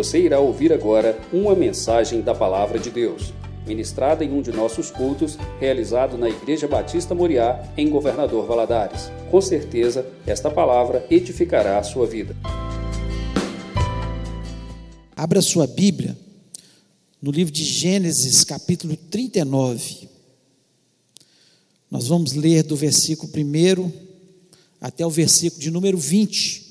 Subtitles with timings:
[0.00, 3.34] Você irá ouvir agora uma mensagem da Palavra de Deus,
[3.66, 9.10] ministrada em um de nossos cultos, realizado na Igreja Batista Moriá, em Governador Valadares.
[9.30, 12.34] Com certeza, esta palavra edificará a sua vida.
[15.14, 16.16] Abra sua Bíblia
[17.20, 20.08] no livro de Gênesis, capítulo 39.
[21.90, 23.92] Nós vamos ler do versículo 1
[24.80, 26.69] até o versículo de número 20.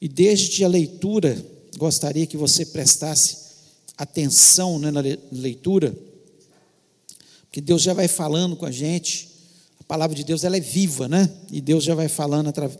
[0.00, 1.44] E desde a leitura,
[1.76, 3.36] gostaria que você prestasse
[3.96, 5.94] atenção né, na leitura,
[7.42, 9.28] porque Deus já vai falando com a gente.
[9.80, 11.28] A palavra de Deus ela é viva, né?
[11.50, 12.70] E Deus já vai falando atra,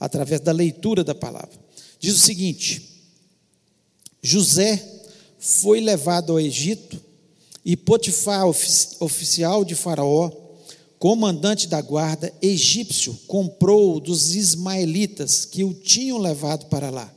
[0.00, 1.52] através da leitura da palavra.
[2.00, 3.02] Diz o seguinte:
[4.22, 4.82] José
[5.38, 6.98] foi levado ao Egito
[7.62, 10.30] e Potifar, oficial de Faraó,
[11.04, 17.14] comandante da guarda egípcio, comprou dos ismaelitas que o tinham levado para lá.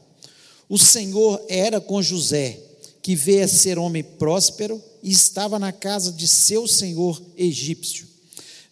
[0.68, 2.60] O Senhor era com José,
[3.02, 8.06] que veio a ser homem próspero e estava na casa de seu senhor egípcio.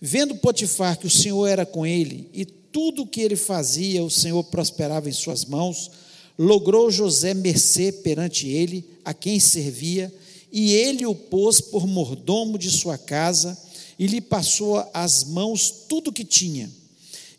[0.01, 4.11] Vendo Potifar que o Senhor era com ele e tudo o que ele fazia, o
[4.11, 5.91] Senhor prosperava em suas mãos,
[6.37, 10.13] logrou José mercê perante ele, a quem servia,
[10.51, 13.57] e ele o pôs por mordomo de sua casa
[13.97, 16.71] e lhe passou às mãos tudo o que tinha.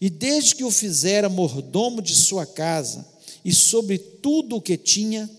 [0.01, 3.07] E desde que o fizera mordomo de sua casa
[3.45, 5.31] e sobre tudo o que tinha,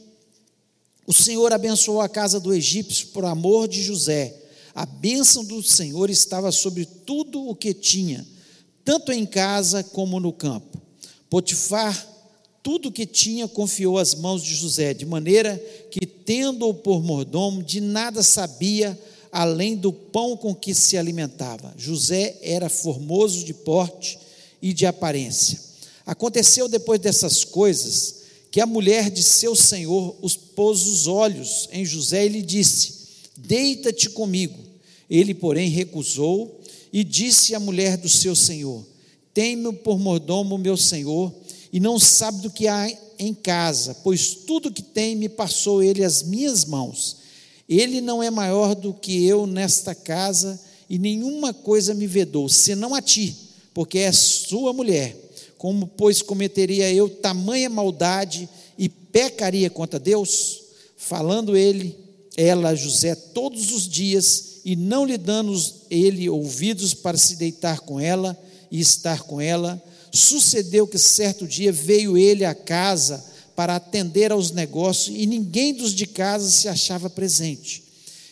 [1.06, 4.36] o Senhor abençoou a casa do egípcio por amor de José.
[4.74, 8.28] A bênção do Senhor estava sobre tudo o que tinha,
[8.84, 10.82] tanto em casa como no campo.
[11.30, 12.08] Potifar,
[12.62, 15.58] tudo o que tinha, confiou às mãos de José, de maneira
[15.90, 19.00] que, tendo-o por mordomo, de nada sabia
[19.32, 21.74] além do pão com que se alimentava.
[21.78, 24.18] José era formoso de porte
[24.62, 25.60] e de aparência.
[26.06, 28.16] Aconteceu depois dessas coisas
[28.50, 32.94] que a mulher de seu senhor os pôs os olhos em José e lhe disse:
[33.36, 34.58] Deita-te comigo.
[35.10, 36.60] Ele, porém, recusou
[36.92, 38.86] e disse à mulher do seu senhor:
[39.34, 41.34] Tem-me por mordomo meu senhor
[41.72, 42.90] e não sabe do que há
[43.20, 47.17] em casa, pois tudo que tem me passou ele às minhas mãos.
[47.68, 52.96] Ele não é maior do que eu nesta casa, e nenhuma coisa me vedou, senão
[52.96, 53.36] a ti,
[53.74, 55.16] porque és sua mulher.
[55.58, 60.62] Como, pois, cometeria eu tamanha maldade e pecaria contra Deus?
[60.96, 61.98] Falando ele,
[62.38, 65.54] ela a José todos os dias, e não lhe dando
[65.90, 68.38] ele ouvidos para se deitar com ela
[68.70, 73.24] e estar com ela, sucedeu que certo dia veio ele à casa
[73.58, 77.84] para atender aos negócios e ninguém dos de casa se achava presente.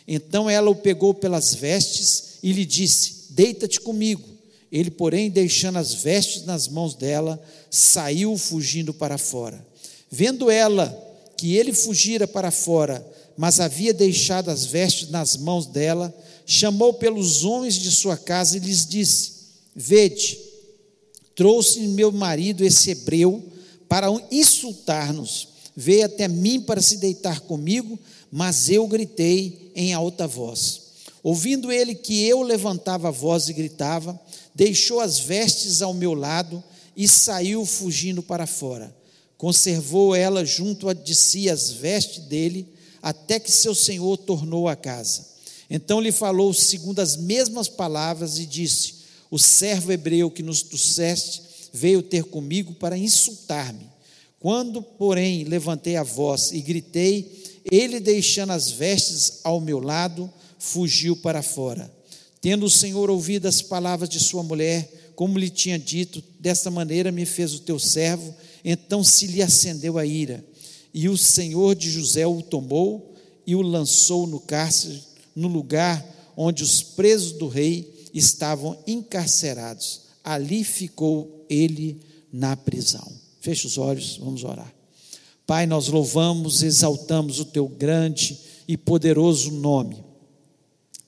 [0.08, 4.22] Então ela o pegou pelas vestes e lhe disse: Deita-te comigo.
[4.72, 9.66] Ele, porém, deixando as vestes nas mãos dela, saiu fugindo para fora.
[10.12, 10.96] Vendo ela
[11.36, 13.04] que ele fugira para fora,
[13.36, 16.16] mas havia deixado as vestes nas mãos dela,
[16.46, 19.32] chamou pelos homens de sua casa e lhes disse:
[19.76, 20.38] Vede,
[21.36, 23.55] trouxe meu marido esse hebreu
[23.88, 25.50] para insultar-nos.
[25.76, 28.00] Veio até mim para se deitar comigo,
[28.32, 30.82] mas eu gritei em alta voz.
[31.22, 34.20] Ouvindo ele que eu levantava a voz e gritava,
[34.54, 36.64] deixou as vestes ao meu lado
[36.96, 38.96] e saiu fugindo para fora.
[39.38, 42.68] Conservou ela junto de si as vestes dele,
[43.02, 45.26] até que seu senhor tornou a casa.
[45.70, 48.96] Então lhe falou segundo as mesmas palavras e disse:
[49.30, 51.42] O servo hebreu que nos trouxeste
[51.76, 53.86] veio ter comigo para insultar-me.
[54.40, 61.18] Quando, porém, levantei a voz e gritei, ele, deixando as vestes ao meu lado, fugiu
[61.18, 61.92] para fora.
[62.40, 67.12] Tendo o Senhor ouvido as palavras de sua mulher, como lhe tinha dito, desta maneira
[67.12, 70.46] me fez o teu servo, então se lhe acendeu a ira.
[70.94, 73.16] E o Senhor de José o tomou
[73.46, 75.02] e o lançou no cárcere,
[75.36, 76.06] no lugar
[76.38, 80.05] onde os presos do rei estavam encarcerados.
[80.26, 82.02] Ali ficou ele
[82.34, 83.08] na prisão.
[83.40, 84.74] Feche os olhos, vamos orar.
[85.46, 90.04] Pai, nós louvamos, exaltamos o teu grande e poderoso nome.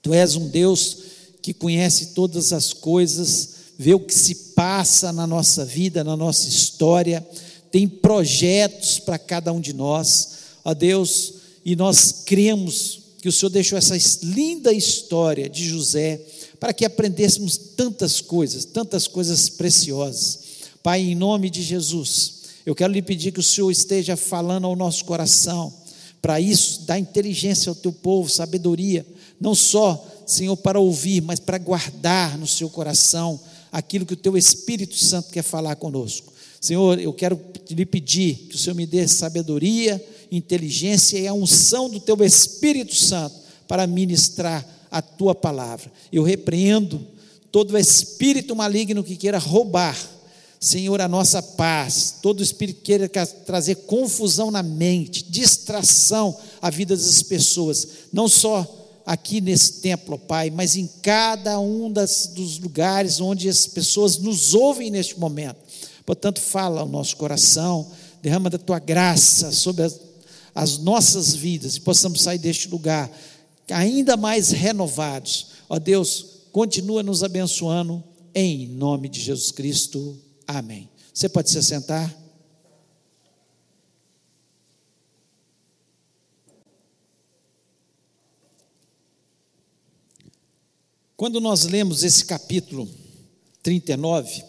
[0.01, 0.97] Tu és um Deus
[1.41, 6.47] que conhece todas as coisas, vê o que se passa na nossa vida, na nossa
[6.47, 7.25] história,
[7.71, 10.29] tem projetos para cada um de nós,
[10.63, 11.33] ó Deus,
[11.65, 16.21] e nós cremos que o Senhor deixou essa linda história de José
[16.59, 20.39] para que aprendêssemos tantas coisas, tantas coisas preciosas.
[20.83, 22.33] Pai, em nome de Jesus,
[22.65, 25.73] eu quero lhe pedir que o Senhor esteja falando ao nosso coração,
[26.21, 29.05] para isso, dá inteligência ao teu povo, sabedoria,
[29.39, 33.39] não só, Senhor, para ouvir, mas para guardar no seu coração
[33.71, 36.33] aquilo que o teu Espírito Santo quer falar conosco.
[36.59, 37.39] Senhor, eu quero
[37.69, 42.95] lhe pedir que o Senhor me dê sabedoria inteligência e a unção do teu Espírito
[42.95, 43.35] Santo
[43.67, 45.91] para ministrar a tua palavra.
[46.11, 47.05] Eu repreendo
[47.51, 49.97] todo espírito maligno que queira roubar,
[50.59, 56.95] Senhor, a nossa paz, todo espírito que queira trazer confusão na mente, distração à vida
[56.95, 63.21] das pessoas, não só aqui nesse templo, Pai, mas em cada um das, dos lugares
[63.21, 65.57] onde as pessoas nos ouvem neste momento.
[66.05, 67.87] Portanto, fala ao nosso coração,
[68.21, 69.99] derrama da tua graça sobre as,
[70.57, 73.15] as nossas vidas e possamos sair deste lugar
[73.69, 75.49] ainda mais renovados.
[75.69, 80.19] Ó Deus, continua nos abençoando em nome de Jesus Cristo.
[80.47, 80.89] Amém.
[81.13, 82.11] Você pode se sentar?
[91.15, 92.89] Quando nós lemos esse capítulo
[93.61, 94.43] 39,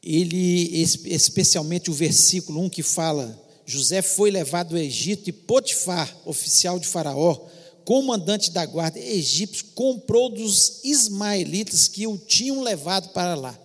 [0.00, 6.80] ele, especialmente o versículo 1 que fala: José foi levado ao Egito e Potifar, oficial
[6.80, 7.38] de Faraó,
[7.84, 13.58] comandante da guarda egípcio, comprou dos ismaelitas que o tinham levado para lá.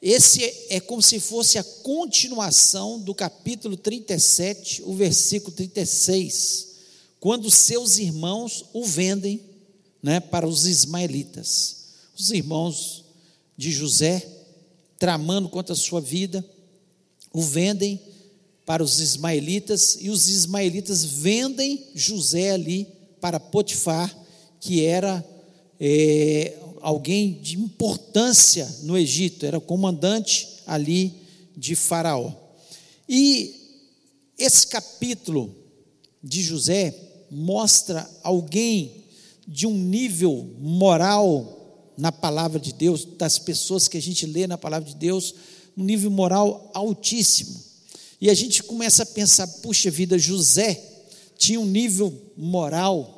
[0.00, 6.68] Esse é como se fosse a continuação do capítulo 37, o versículo 36,
[7.18, 9.40] quando seus irmãos o vendem
[10.00, 11.78] né, para os ismaelitas.
[12.16, 13.04] Os irmãos
[13.56, 14.24] de José
[15.00, 16.48] tramando contra a sua vida,
[17.32, 18.00] o vendem
[18.66, 22.88] para os ismaelitas, e os ismaelitas vendem José ali
[23.20, 24.14] para Potifar,
[24.60, 25.24] que era
[25.78, 31.14] é, alguém de importância no Egito, era comandante ali
[31.56, 32.32] de Faraó.
[33.08, 33.54] E
[34.36, 35.54] esse capítulo
[36.22, 36.94] de José
[37.30, 39.04] mostra alguém
[39.46, 44.58] de um nível moral na palavra de Deus, das pessoas que a gente lê na
[44.58, 45.34] palavra de Deus,
[45.76, 47.65] um nível moral altíssimo.
[48.20, 50.82] E a gente começa a pensar, puxa vida, José
[51.36, 53.16] tinha um nível moral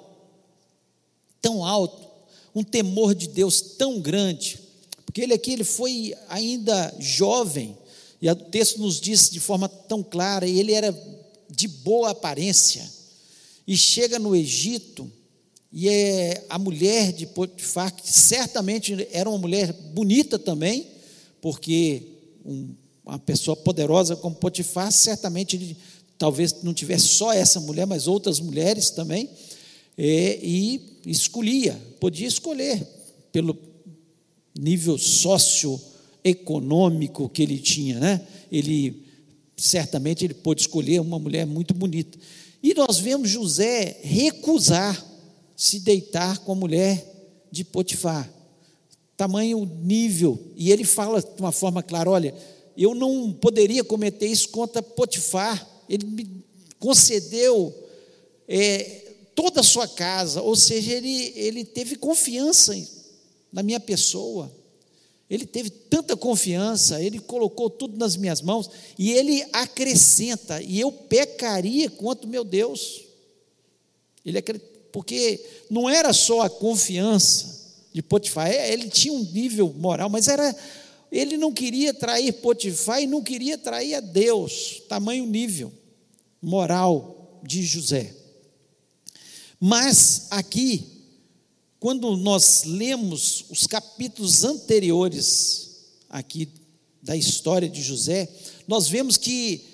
[1.41, 2.09] tão alto,
[2.55, 4.59] um temor de Deus tão grande,
[5.07, 7.77] porque ele aqui ele foi ainda jovem,
[8.21, 10.93] e o texto nos diz de forma tão clara, ele era
[11.49, 12.91] de boa aparência,
[13.67, 15.11] e chega no Egito,
[15.73, 20.89] e é a mulher de Potifar, que certamente era uma mulher bonita também,
[21.41, 22.03] porque
[22.45, 22.75] um,
[23.09, 25.77] uma pessoa poderosa como Potifar, certamente ele
[26.19, 29.31] talvez não tivesse só essa mulher, mas outras mulheres também,
[29.97, 32.87] é, e escolhia, podia escolher
[33.33, 33.57] pelo
[34.59, 38.21] nível socioeconômico que ele tinha, né?
[38.53, 39.09] Ele
[39.57, 42.19] certamente ele pôde escolher uma mulher muito bonita.
[42.63, 45.03] E nós vemos José recusar
[45.57, 47.03] se deitar com a mulher
[47.51, 48.31] de Potifar.
[49.17, 50.39] Tamanho nível.
[50.57, 52.33] E ele fala de uma forma clara: olha,
[52.79, 55.67] eu não poderia cometer isso contra Potifar.
[55.89, 56.45] Ele me
[56.79, 57.75] concedeu
[58.47, 62.75] é, toda a sua casa, ou seja, ele, ele teve confiança
[63.53, 64.51] na minha pessoa.
[65.29, 70.91] Ele teve tanta confiança, ele colocou tudo nas minhas mãos, e ele acrescenta, e eu
[70.91, 73.03] pecaria contra o meu Deus.
[74.25, 74.41] Ele
[74.91, 77.59] porque não era só a confiança
[77.93, 80.55] de Potifar, é, ele tinha um nível moral, mas era
[81.11, 85.73] ele não queria trair Potifar e não queria trair a Deus, tamanho nível
[86.41, 88.15] moral de José.
[89.61, 90.87] Mas aqui,
[91.81, 96.49] quando nós lemos os capítulos anteriores aqui
[97.03, 98.29] da história de José,
[98.67, 99.65] nós vemos que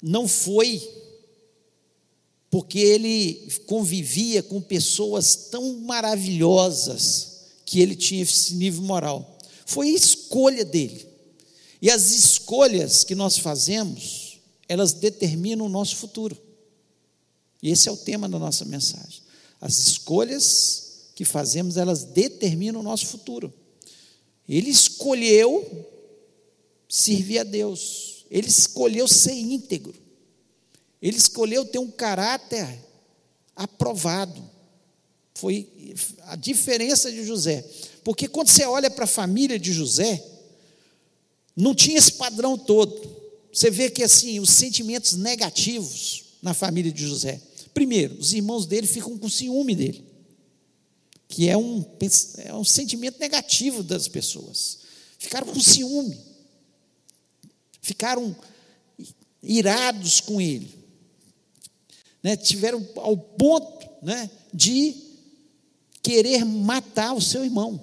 [0.00, 0.80] não foi
[2.50, 9.31] porque ele convivia com pessoas tão maravilhosas que ele tinha esse nível moral.
[9.72, 11.06] Foi escolha dele.
[11.80, 14.38] E as escolhas que nós fazemos,
[14.68, 16.36] elas determinam o nosso futuro.
[17.62, 19.22] E esse é o tema da nossa mensagem.
[19.58, 23.50] As escolhas que fazemos, elas determinam o nosso futuro.
[24.46, 25.88] Ele escolheu
[26.86, 28.26] servir a Deus.
[28.30, 29.94] Ele escolheu ser íntegro.
[31.00, 32.78] Ele escolheu ter um caráter
[33.56, 34.42] aprovado.
[35.34, 35.66] Foi
[36.24, 37.64] a diferença de José.
[38.04, 40.24] Porque quando você olha para a família de José,
[41.56, 43.22] não tinha esse padrão todo.
[43.52, 47.40] Você vê que assim, os sentimentos negativos na família de José.
[47.72, 50.04] Primeiro, os irmãos dele ficam com ciúme dele,
[51.28, 51.84] que é um,
[52.38, 54.78] é um sentimento negativo das pessoas.
[55.18, 56.18] Ficaram com ciúme,
[57.80, 58.34] ficaram
[59.42, 60.82] irados com ele
[62.22, 64.94] né, tiveram ao ponto né, de
[66.02, 67.80] querer matar o seu irmão.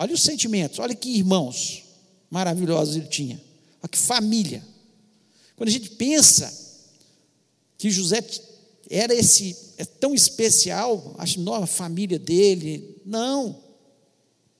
[0.00, 1.82] Olha os sentimentos, olha que irmãos
[2.30, 3.38] maravilhosos ele tinha,
[3.82, 4.66] olha que família.
[5.56, 6.50] Quando a gente pensa
[7.76, 8.24] que José
[8.88, 12.98] era esse é tão especial, acho nova família dele.
[13.04, 13.62] Não.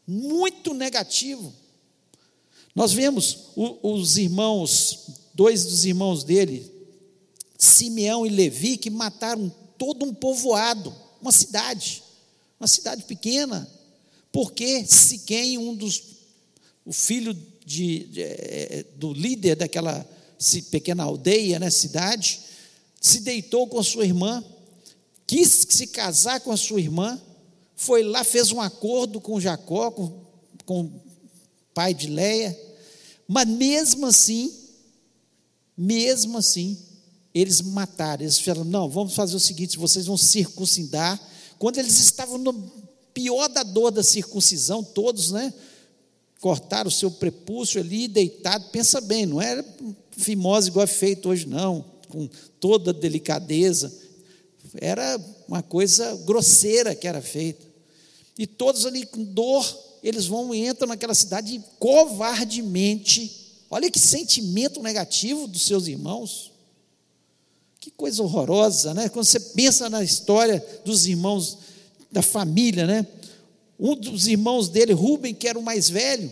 [0.07, 1.51] Muito negativo.
[2.75, 3.47] Nós vemos
[3.83, 6.71] os irmãos, dois dos irmãos dele,
[7.57, 12.03] Simeão e Levi, que mataram todo um povoado, uma cidade,
[12.61, 13.67] uma cidade pequena,
[14.33, 16.03] porque Siquém, um dos,
[16.85, 17.35] o filho
[17.65, 20.07] de, de, é, do líder daquela
[20.71, 22.41] pequena aldeia, né, cidade,
[23.01, 24.45] se deitou com a sua irmã,
[25.27, 27.21] quis se casar com a sua irmã,
[27.77, 30.25] foi lá, fez um acordo com Jacó, com,
[30.65, 31.03] com o
[31.73, 32.59] pai de Leia,
[33.27, 34.53] mas mesmo assim,
[35.77, 36.77] mesmo assim,
[37.33, 41.19] eles mataram, eles falaram: não, vamos fazer o seguinte: vocês vão circuncidar.
[41.59, 42.53] Quando eles estavam no
[43.13, 45.53] pior da dor da circuncisão, todos, né?
[46.41, 48.71] Cortaram o seu prepúcio ali, deitado.
[48.71, 49.65] Pensa bem, não era
[50.17, 53.93] fimose igual é feito hoje, não, com toda delicadeza.
[54.81, 57.67] Era uma coisa grosseira que era feita.
[58.39, 59.67] E todos ali com dor,
[60.03, 63.39] eles vão e entram naquela cidade e covardemente.
[63.71, 66.51] Olha que sentimento negativo dos seus irmãos.
[67.81, 69.09] Que coisa horrorosa, né?
[69.09, 71.59] Quando você pensa na história dos irmãos
[72.11, 73.07] da família, né?
[73.79, 76.31] Um dos irmãos dele, Rubem, que era o mais velho,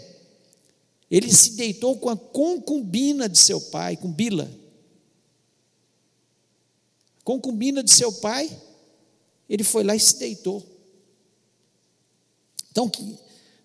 [1.10, 4.50] ele se deitou com a concubina de seu pai, com Bila.
[7.24, 8.50] Concubina de seu pai,
[9.48, 10.64] ele foi lá e se deitou.
[12.70, 12.90] Então,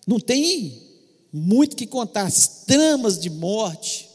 [0.06, 0.82] não tem
[1.32, 4.08] muito que contar, as tramas de morte.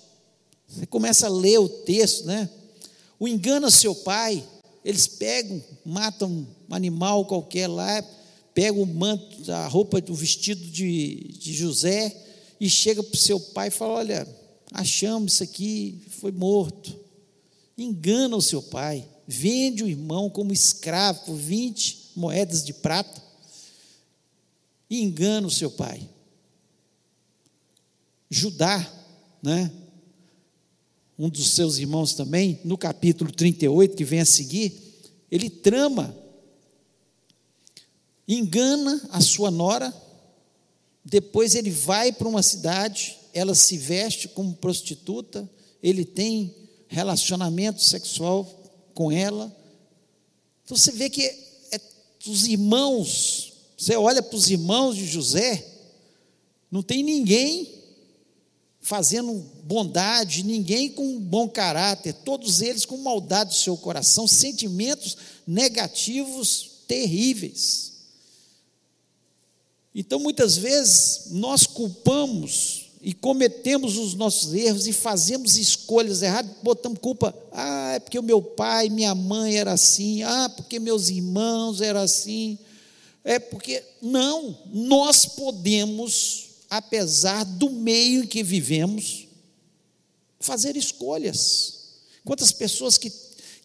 [0.68, 2.50] Você começa a ler o texto, né?
[3.20, 4.44] O engana seu pai,
[4.84, 8.04] eles pegam, matam um animal qualquer lá,
[8.54, 12.16] pegam o manto, a roupa, o vestido de, de José
[12.60, 14.28] e chega para o seu pai e fala: Olha,
[14.72, 16.98] achamos isso aqui, foi morto.
[17.78, 23.24] Engana o seu pai, vende o irmão como escravo por 20 moedas de prata
[24.90, 26.08] e engana o seu pai.
[28.30, 28.92] Judá,
[29.42, 29.72] né?
[31.18, 34.74] um dos seus irmãos também, no capítulo 38, que vem a seguir,
[35.30, 36.16] ele trama,
[38.30, 39.92] engana a sua nora,
[41.04, 45.50] depois ele vai para uma cidade, ela se veste como prostituta,
[45.82, 46.54] ele tem
[46.88, 48.46] relacionamento sexual
[48.94, 49.56] com ela.
[50.64, 51.82] Então você vê que é,
[52.28, 55.66] os irmãos, você olha para os irmãos de José,
[56.70, 57.80] não tem ninguém
[58.80, 59.34] fazendo
[59.64, 65.18] bondade, ninguém com bom caráter, todos eles com maldade do seu coração, sentimentos
[65.48, 67.89] negativos terríveis.
[70.00, 77.00] Então, muitas vezes, nós culpamos e cometemos os nossos erros e fazemos escolhas erradas, botamos
[77.00, 81.82] culpa, ah, é porque o meu pai, minha mãe era assim, ah, porque meus irmãos
[81.82, 82.58] eram assim,
[83.26, 89.28] é porque, não, nós podemos apesar do meio em que vivemos,
[90.40, 91.80] fazer escolhas.
[92.24, 93.12] Quantas pessoas que,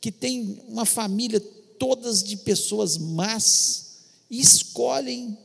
[0.01, 1.39] que têm uma família
[1.79, 3.85] todas de pessoas más
[4.31, 5.37] escolhem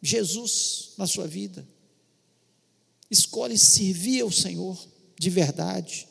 [0.00, 1.66] Jesus na sua vida,
[3.10, 4.78] escolhem servir ao Senhor
[5.18, 6.08] de verdade,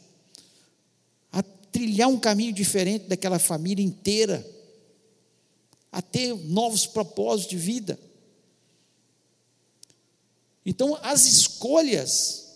[1.32, 4.46] a trilhar um caminho diferente daquela família inteira,
[5.91, 8.00] a ter novos propósitos de vida.
[10.65, 12.48] Então, as escolhas,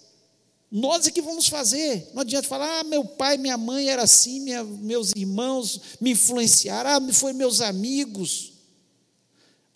[0.69, 2.09] nós é que vamos fazer.
[2.13, 6.89] Não adianta falar, ah, meu pai, minha mãe era assim, minha, meus irmãos me influenciaram,
[6.89, 8.51] ah, foi meus amigos.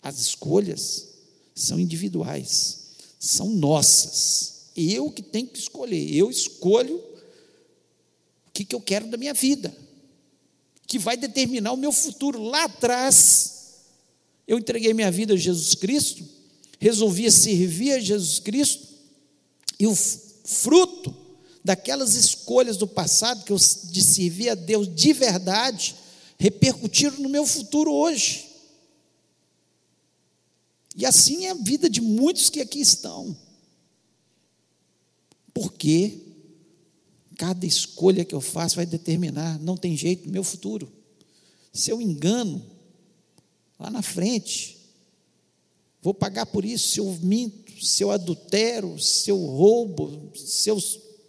[0.02, 1.15] As escolhas
[1.56, 2.80] são individuais,
[3.18, 4.66] são nossas.
[4.76, 9.74] Eu que tenho que escolher, eu escolho o que, que eu quero da minha vida,
[10.86, 12.42] que vai determinar o meu futuro.
[12.42, 13.76] Lá atrás,
[14.46, 16.22] eu entreguei minha vida a Jesus Cristo,
[16.78, 18.86] resolvia servir a Jesus Cristo,
[19.80, 21.14] e o fruto
[21.64, 25.96] daquelas escolhas do passado, que eu de servir a Deus de verdade,
[26.38, 28.45] repercutiram no meu futuro hoje.
[30.96, 33.36] E assim é a vida de muitos que aqui estão.
[35.52, 36.22] Porque
[37.36, 40.90] cada escolha que eu faço vai determinar, não tem jeito, meu futuro.
[41.72, 42.64] Se eu engano,
[43.78, 44.76] lá na frente,
[46.06, 50.80] Vou pagar por isso se eu minto, se eu adultero, se eu roubo, se eu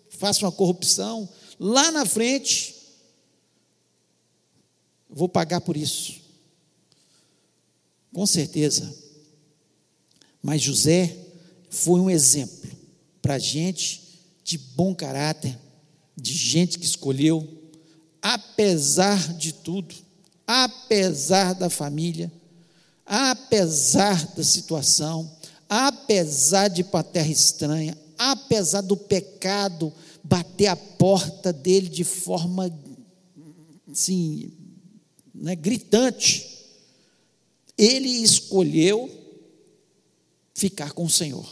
[0.07, 1.27] faço uma corrupção.
[1.59, 2.75] Lá na frente,
[5.09, 6.21] vou pagar por isso.
[8.13, 8.95] Com certeza.
[10.47, 11.13] Mas José
[11.69, 12.71] foi um exemplo
[13.21, 15.59] para gente de bom caráter,
[16.15, 17.45] de gente que escolheu
[18.21, 19.93] apesar de tudo,
[20.47, 22.31] apesar da família,
[23.05, 25.29] apesar da situação,
[25.67, 29.91] apesar de ir para a terra estranha, apesar do pecado
[30.23, 32.73] bater a porta dele de forma
[33.91, 34.49] assim,
[35.35, 36.69] né, gritante,
[37.77, 39.26] ele escolheu
[40.57, 41.47] ficar com o Senhor.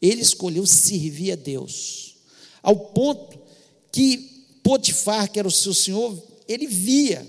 [0.00, 2.16] Ele escolheu servir a Deus,
[2.62, 3.40] ao ponto
[3.90, 7.26] que Potifar, que era o seu senhor, ele via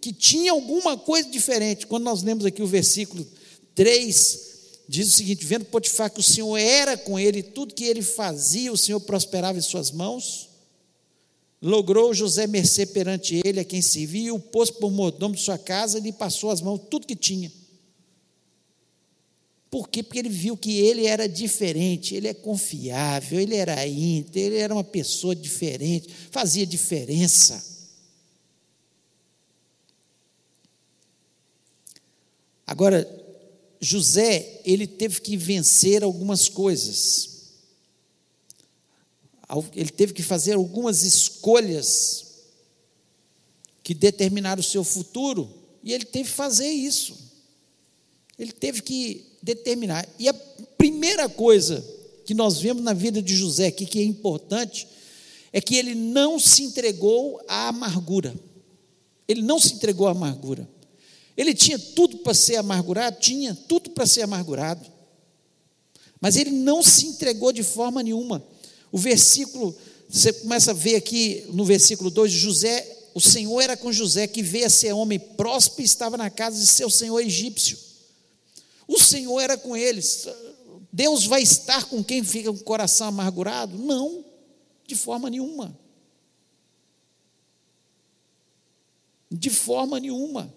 [0.00, 1.86] que tinha alguma coisa diferente.
[1.86, 3.26] Quando nós lemos aqui o versículo
[3.74, 4.40] 3,
[4.88, 8.72] diz o seguinte: vendo Potifar que o Senhor era com ele, tudo que ele fazia,
[8.72, 10.48] o Senhor prosperava em suas mãos.
[11.60, 15.98] Logrou José mercê perante ele, a quem servia, o pôs por mordomo de sua casa
[15.98, 17.50] e lhe passou as mãos tudo que tinha.
[19.70, 20.02] Por quê?
[20.02, 24.72] Porque ele viu que ele era diferente, ele é confiável, ele era íntegro, ele era
[24.72, 27.62] uma pessoa diferente, fazia diferença.
[32.66, 33.06] Agora,
[33.80, 37.38] José, ele teve que vencer algumas coisas.
[39.74, 42.26] Ele teve que fazer algumas escolhas
[43.82, 45.48] que determinaram o seu futuro,
[45.82, 47.16] e ele teve que fazer isso.
[48.38, 50.06] Ele teve que determinar.
[50.18, 50.34] E a
[50.76, 51.84] primeira coisa
[52.24, 54.86] que nós vemos na vida de José aqui, que é importante,
[55.52, 58.34] é que ele não se entregou à amargura.
[59.26, 60.68] Ele não se entregou à amargura.
[61.36, 64.84] Ele tinha tudo para ser amargurado, tinha tudo para ser amargurado.
[66.20, 68.44] Mas ele não se entregou de forma nenhuma.
[68.92, 69.74] O versículo,
[70.08, 74.42] você começa a ver aqui no versículo 2, José, o Senhor era com José, que
[74.42, 77.87] veio a ser homem próspero e estava na casa de seu senhor egípcio.
[78.88, 80.26] O Senhor era com eles.
[80.90, 83.76] Deus vai estar com quem fica com o coração amargurado?
[83.76, 84.24] Não,
[84.86, 85.78] de forma nenhuma.
[89.30, 90.52] De forma nenhuma.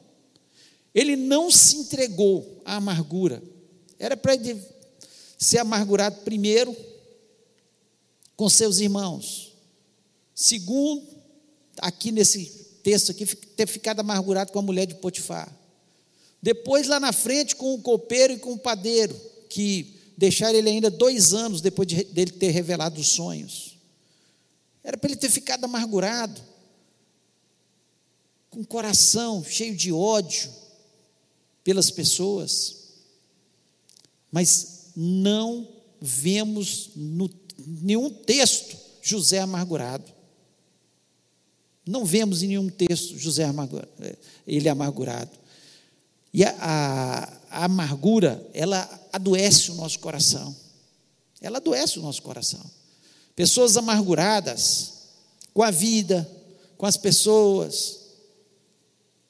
[0.95, 3.43] Ele não se entregou à amargura.
[3.99, 4.59] Era para ele
[5.37, 6.75] ser amargurado primeiro
[8.35, 9.53] com seus irmãos.
[10.33, 11.05] Segundo,
[11.77, 12.45] aqui nesse
[12.81, 15.60] texto aqui, ter ficado amargurado com a mulher de Potifar.
[16.41, 19.15] Depois, lá na frente, com o copeiro e com o padeiro,
[19.49, 23.77] que deixaram ele ainda dois anos depois de, dele ter revelado os sonhos.
[24.83, 26.41] Era para ele ter ficado amargurado,
[28.49, 30.49] com o coração cheio de ódio
[31.63, 32.77] pelas pessoas.
[34.31, 35.67] Mas não
[36.01, 37.29] vemos no
[37.65, 40.11] nenhum texto José amargurado.
[41.85, 43.91] Não vemos em nenhum texto José amargurado,
[44.47, 45.40] ele amargurado.
[46.33, 50.55] E a, a, a amargura, ela adoece o nosso coração.
[51.41, 52.63] Ela adoece o nosso coração.
[53.35, 54.93] Pessoas amarguradas
[55.53, 56.29] com a vida,
[56.77, 57.99] com as pessoas,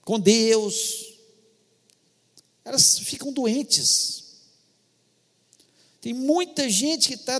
[0.04, 1.12] com Deus,
[2.64, 4.22] elas ficam doentes.
[6.00, 7.40] Tem muita gente que está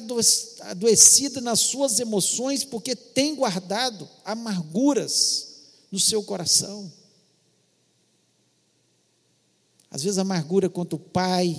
[0.62, 5.48] adoecida nas suas emoções porque tem guardado amarguras
[5.92, 6.92] no seu coração.
[9.92, 11.56] Às vezes amargura contra o pai,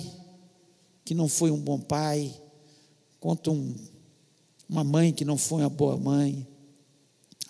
[1.05, 2.33] que não foi um bom pai,
[3.19, 3.75] contra um,
[4.67, 6.47] uma mãe que não foi uma boa mãe,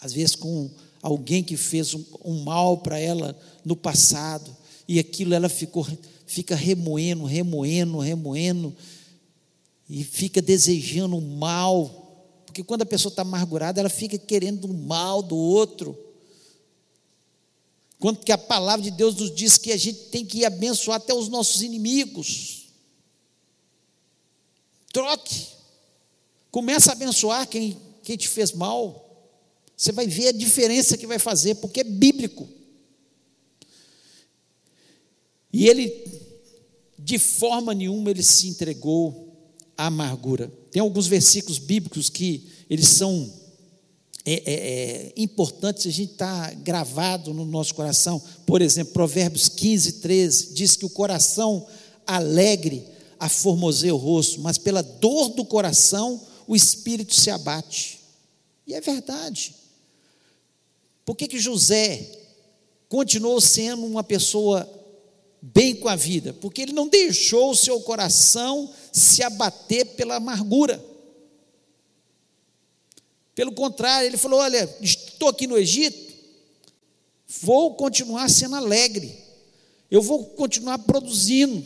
[0.01, 0.69] às vezes com
[1.01, 5.87] alguém que fez um, um mal para ela no passado, e aquilo ela ficou,
[6.27, 8.75] fica remoendo, remoendo, remoendo,
[9.89, 14.73] e fica desejando o mal, porque quando a pessoa está amargurada, ela fica querendo o
[14.73, 15.97] mal do outro.
[18.03, 21.13] Quanto que a palavra de Deus nos diz que a gente tem que abençoar até
[21.13, 22.65] os nossos inimigos.
[24.91, 25.47] Troque.
[26.51, 29.31] Começa a abençoar quem, quem te fez mal.
[29.77, 32.45] Você vai ver a diferença que vai fazer, porque é bíblico.
[35.53, 36.05] E ele,
[36.99, 39.33] de forma nenhuma, ele se entregou
[39.77, 40.51] à amargura.
[40.71, 43.31] Tem alguns versículos bíblicos que eles são
[44.25, 48.21] é, é, é importante a gente estar tá gravado no nosso coração.
[48.45, 51.65] Por exemplo, Provérbios 15, 13 diz que o coração
[52.07, 52.85] alegre
[53.19, 57.99] aformoseia o rosto, mas pela dor do coração o espírito se abate.
[58.65, 59.55] E é verdade.
[61.05, 62.09] Por que, que José
[62.87, 64.69] continuou sendo uma pessoa
[65.41, 66.33] bem com a vida?
[66.33, 70.83] Porque ele não deixou o seu coração se abater pela amargura.
[73.35, 76.13] Pelo contrário, ele falou: Olha, estou aqui no Egito,
[77.41, 79.17] vou continuar sendo alegre,
[79.89, 81.65] eu vou continuar produzindo,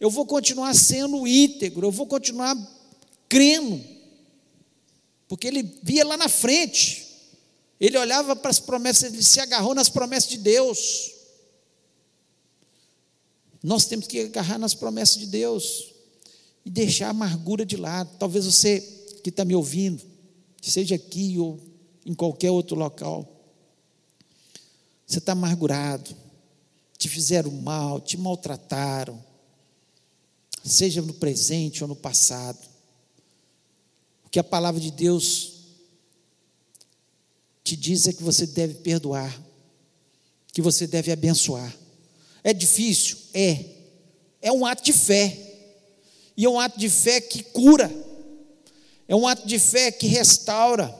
[0.00, 2.56] eu vou continuar sendo íntegro, eu vou continuar
[3.28, 3.82] crendo,
[5.28, 7.08] porque ele via lá na frente,
[7.80, 11.10] Ele olhava para as promessas, ele se agarrou nas promessas de Deus.
[13.62, 15.92] Nós temos que agarrar nas promessas de Deus
[16.64, 18.10] e deixar a amargura de lado.
[18.18, 18.80] Talvez você
[19.24, 20.11] que está me ouvindo,
[20.70, 21.60] seja aqui ou
[22.04, 23.28] em qualquer outro local,
[25.06, 26.14] você está amargurado,
[26.96, 29.22] te fizeram mal, te maltrataram,
[30.64, 32.58] seja no presente ou no passado.
[34.24, 35.52] O que a palavra de Deus
[37.64, 39.40] te diz é que você deve perdoar,
[40.52, 41.76] que você deve abençoar.
[42.42, 43.16] É difícil?
[43.32, 43.64] É.
[44.40, 45.38] É um ato de fé.
[46.36, 47.90] E é um ato de fé que cura.
[49.12, 50.98] É um ato de fé que restaura.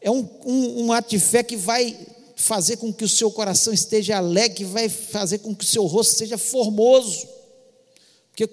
[0.00, 1.94] É um, um, um ato de fé que vai
[2.34, 5.84] fazer com que o seu coração esteja alegre, que vai fazer com que o seu
[5.84, 7.28] rosto seja formoso.
[8.30, 8.48] Porque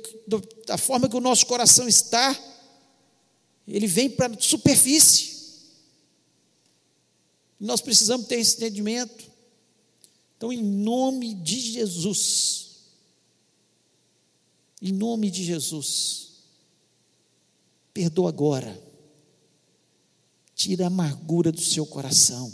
[0.66, 2.38] da forma que o nosso coração está,
[3.66, 5.38] ele vem para a superfície.
[7.58, 9.24] Nós precisamos ter esse entendimento.
[10.36, 12.72] Então, em nome de Jesus,
[14.82, 16.32] em nome de Jesus,
[17.94, 18.86] perdoa agora,
[20.58, 22.54] tira a amargura do seu coração,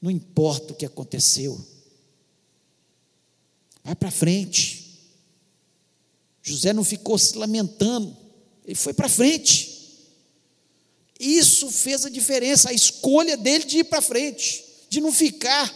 [0.00, 1.62] não importa o que aconteceu,
[3.84, 4.86] vai para frente.
[6.42, 8.16] José não ficou se lamentando,
[8.64, 9.74] ele foi para frente.
[11.18, 15.74] Isso fez a diferença, a escolha dele de ir para frente de não ficar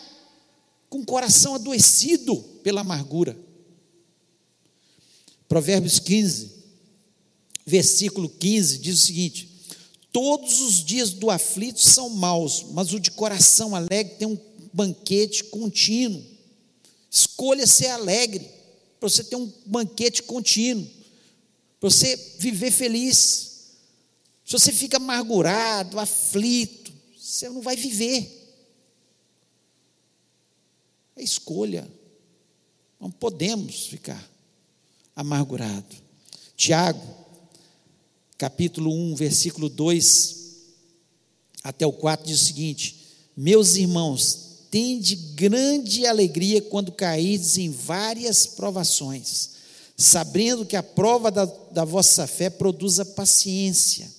[0.88, 3.38] com o coração adoecido pela amargura.
[5.48, 6.50] Provérbios 15,
[7.66, 9.50] versículo 15, diz o seguinte:
[10.12, 14.38] Todos os dias do aflito são maus, mas o de coração alegre tem um
[14.73, 16.25] banquete contínuo.
[17.11, 18.49] Escolha ser alegre,
[18.99, 20.88] para você ter um banquete contínuo,
[21.79, 23.51] para você viver feliz.
[24.44, 28.37] Se você fica amargurado, aflito, você não vai viver.
[31.16, 31.88] É escolha.
[32.99, 34.29] Não podemos ficar
[35.14, 35.96] amargurado.
[36.57, 37.19] Tiago,
[38.40, 40.37] capítulo 1, versículo 2
[41.62, 42.96] até o 4 diz o seguinte:
[43.37, 49.50] Meus irmãos, tende grande alegria quando caídes em várias provações,
[49.94, 54.11] sabendo que a prova da, da vossa fé produz a paciência.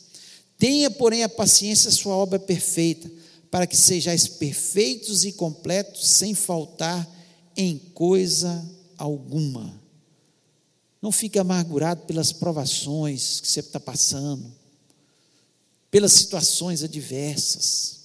[0.56, 3.12] Tenha, porém, a paciência sua obra perfeita
[3.50, 7.10] para que sejais perfeitos e completos, sem faltar
[7.58, 8.64] em coisa
[9.00, 9.81] alguma.
[11.02, 14.52] Não fique amargurado pelas provações que você está passando,
[15.90, 18.02] pelas situações adversas.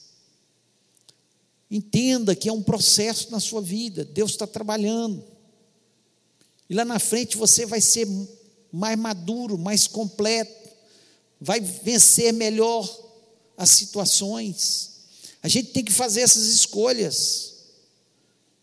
[1.70, 5.22] Entenda que é um processo na sua vida, Deus está trabalhando.
[6.70, 8.08] E lá na frente você vai ser
[8.72, 10.70] mais maduro, mais completo,
[11.40, 12.88] vai vencer melhor
[13.56, 14.92] as situações.
[15.42, 17.54] A gente tem que fazer essas escolhas,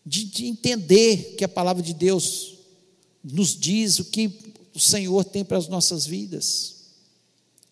[0.04, 2.53] de, de entender que a palavra de Deus
[3.24, 4.30] nos diz o que
[4.74, 6.74] o Senhor tem para as nossas vidas.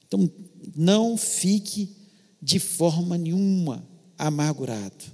[0.07, 0.31] Então,
[0.75, 1.91] não fique
[2.41, 3.87] de forma nenhuma
[4.17, 5.05] amargurado.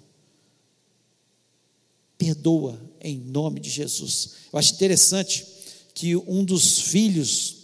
[2.16, 4.30] Perdoa em nome de Jesus.
[4.52, 5.46] Eu acho interessante
[5.94, 7.56] que um dos filhos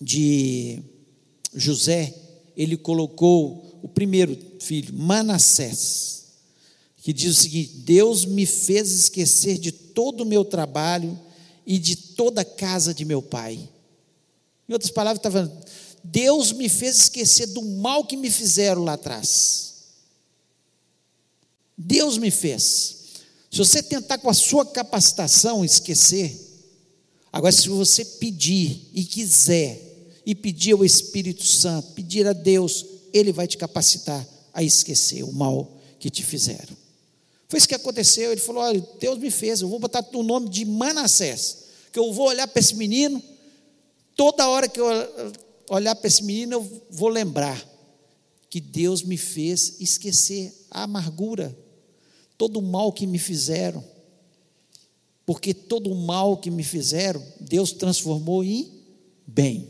[0.00, 0.82] de
[1.54, 2.14] José,
[2.56, 6.26] ele colocou o primeiro filho, Manassés,
[7.02, 11.18] que diz o seguinte: Deus me fez esquecer de todo o meu trabalho
[11.66, 13.68] e de toda a casa de meu pai.
[14.68, 15.52] Em outras palavras, está falando,
[16.02, 19.74] Deus me fez esquecer do mal que me fizeram lá atrás.
[21.76, 22.96] Deus me fez.
[23.50, 26.38] Se você tentar com a sua capacitação esquecer,
[27.32, 29.82] agora se você pedir e quiser,
[30.24, 35.32] e pedir ao Espírito Santo, pedir a Deus, ele vai te capacitar a esquecer o
[35.32, 36.76] mal que te fizeram.
[37.48, 38.32] Foi isso que aconteceu.
[38.32, 42.12] Ele falou: Olha, Deus me fez, eu vou botar o nome de Manassés, que eu
[42.12, 43.22] vou olhar para esse menino,
[44.14, 44.86] toda hora que eu
[45.70, 47.62] olhar para esse menino, eu vou lembrar
[48.48, 51.56] que Deus me fez esquecer a amargura,
[52.38, 53.84] todo o mal que me fizeram.
[55.24, 58.72] Porque todo o mal que me fizeram, Deus transformou em
[59.26, 59.68] bem.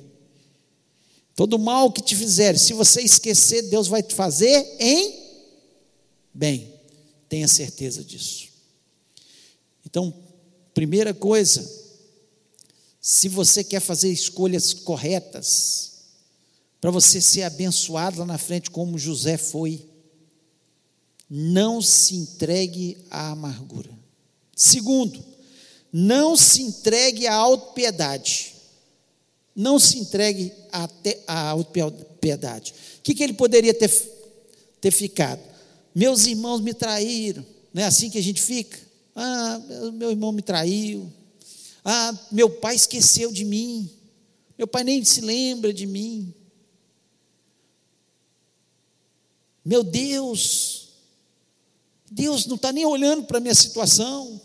[1.35, 5.15] Todo mal que te fizerem, se você esquecer, Deus vai te fazer em
[6.33, 6.76] bem.
[7.29, 8.49] Tenha certeza disso.
[9.85, 10.13] Então,
[10.75, 11.69] primeira coisa,
[13.01, 15.93] se você quer fazer escolhas corretas,
[16.81, 19.89] para você ser abençoado lá na frente, como José foi,
[21.29, 23.91] não se entregue à amargura.
[24.55, 25.23] Segundo,
[25.93, 28.57] não se entregue à autopiedade
[29.57, 30.53] não se entregue
[31.27, 32.75] à, autopiedade.
[32.99, 33.89] O que, que ele poderia ter,
[34.83, 35.41] ter ficado.
[35.97, 38.79] Meus irmãos me traíram, não é assim que a gente fica?
[39.15, 39.59] Ah,
[39.95, 41.11] meu irmão me traiu.
[41.83, 43.91] Ah, meu pai esqueceu de mim.
[44.59, 46.35] Meu pai nem se lembra de mim.
[49.65, 50.91] Meu Deus,
[52.11, 54.39] Deus não está nem olhando para a minha situação.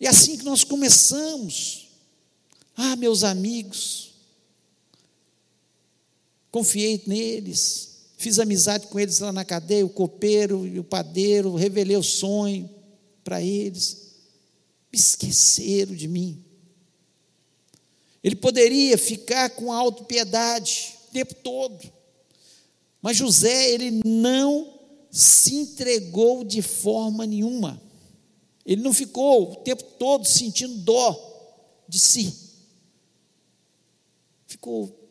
[0.00, 1.90] É assim que nós começamos.
[2.76, 4.14] Ah, meus amigos,
[6.50, 7.91] confiei neles,
[8.22, 12.70] fiz amizade com eles lá na cadeia, o copeiro e o padeiro, revelei o sonho
[13.24, 14.12] para eles,
[14.92, 16.40] esqueceram de mim.
[18.22, 21.92] Ele poderia ficar com autopiedade o tempo todo.
[23.00, 24.72] Mas José, ele não
[25.10, 27.82] se entregou de forma nenhuma.
[28.64, 32.32] Ele não ficou o tempo todo sentindo dó de si.
[34.46, 35.01] Ficou,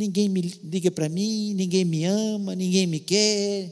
[0.00, 3.70] ninguém me liga para mim, ninguém me ama, ninguém me quer.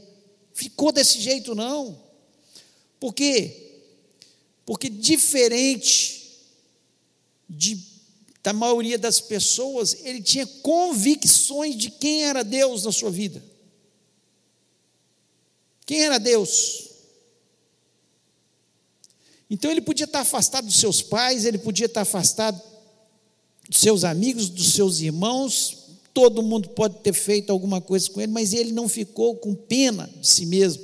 [0.53, 1.99] Ficou desse jeito, não.
[3.01, 3.81] Por quê?
[4.67, 6.37] Porque diferente
[7.49, 7.89] de
[8.43, 13.43] da maioria das pessoas, ele tinha convicções de quem era Deus na sua vida.
[15.85, 16.89] Quem era Deus?
[19.51, 22.63] Então ele podia estar afastado dos seus pais, ele podia estar afastado
[23.69, 25.78] dos seus amigos, dos seus irmãos,
[26.19, 30.11] todo mundo pode ter feito alguma coisa com ele, mas ele não ficou com pena
[30.21, 30.83] de si mesmo.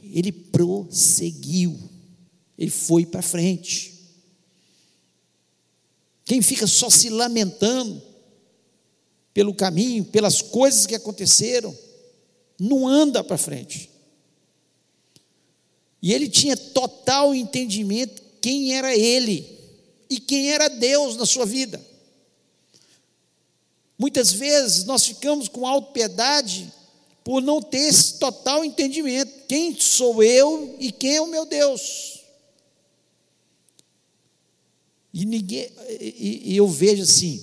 [0.00, 1.76] Ele prosseguiu,
[2.56, 3.94] ele foi para frente.
[6.24, 8.00] Quem fica só se lamentando
[9.32, 11.76] pelo caminho, pelas coisas que aconteceram,
[12.60, 13.90] não anda para frente.
[16.00, 19.58] E ele tinha total entendimento quem era ele
[20.08, 21.93] e quem era Deus na sua vida.
[23.98, 26.72] Muitas vezes nós ficamos com autopiedade
[27.22, 29.46] por não ter esse total entendimento.
[29.48, 32.20] Quem sou eu e quem é o meu Deus?
[35.12, 37.42] E, ninguém, e, e eu vejo assim,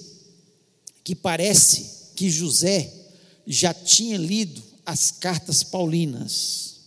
[1.03, 2.93] que parece que José
[3.47, 6.81] já tinha lido as cartas paulinas.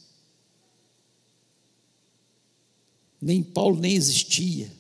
[3.21, 4.71] Nem Paulo nem existia.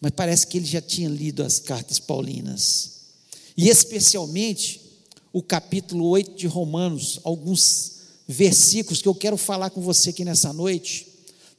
[0.00, 2.93] Mas parece que ele já tinha lido as cartas paulinas.
[3.56, 4.80] E especialmente
[5.32, 7.94] o capítulo 8 de Romanos, alguns
[8.26, 11.06] versículos que eu quero falar com você aqui nessa noite.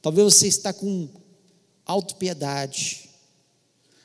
[0.02, 1.08] Talvez você está com
[1.84, 3.08] autopiedade.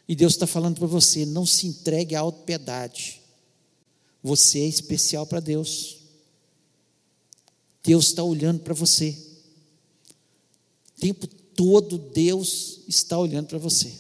[0.07, 3.21] E Deus está falando para você: não se entregue à autopiedade.
[4.23, 5.97] Você é especial para Deus.
[7.83, 9.17] Deus está olhando para você.
[10.97, 13.91] O tempo todo Deus está olhando para você.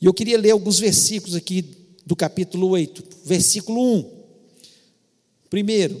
[0.00, 4.20] E eu queria ler alguns versículos aqui do capítulo 8, versículo 1.
[5.48, 6.00] Primeiro,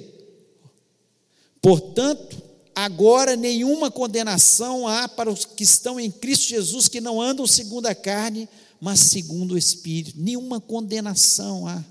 [1.60, 7.46] portanto, Agora nenhuma condenação há para os que estão em Cristo Jesus, que não andam
[7.46, 8.48] segundo a carne,
[8.80, 10.18] mas segundo o Espírito.
[10.18, 11.84] Nenhuma condenação há.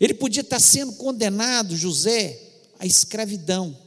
[0.00, 2.40] Ele podia estar sendo condenado, José,
[2.80, 3.78] à escravidão.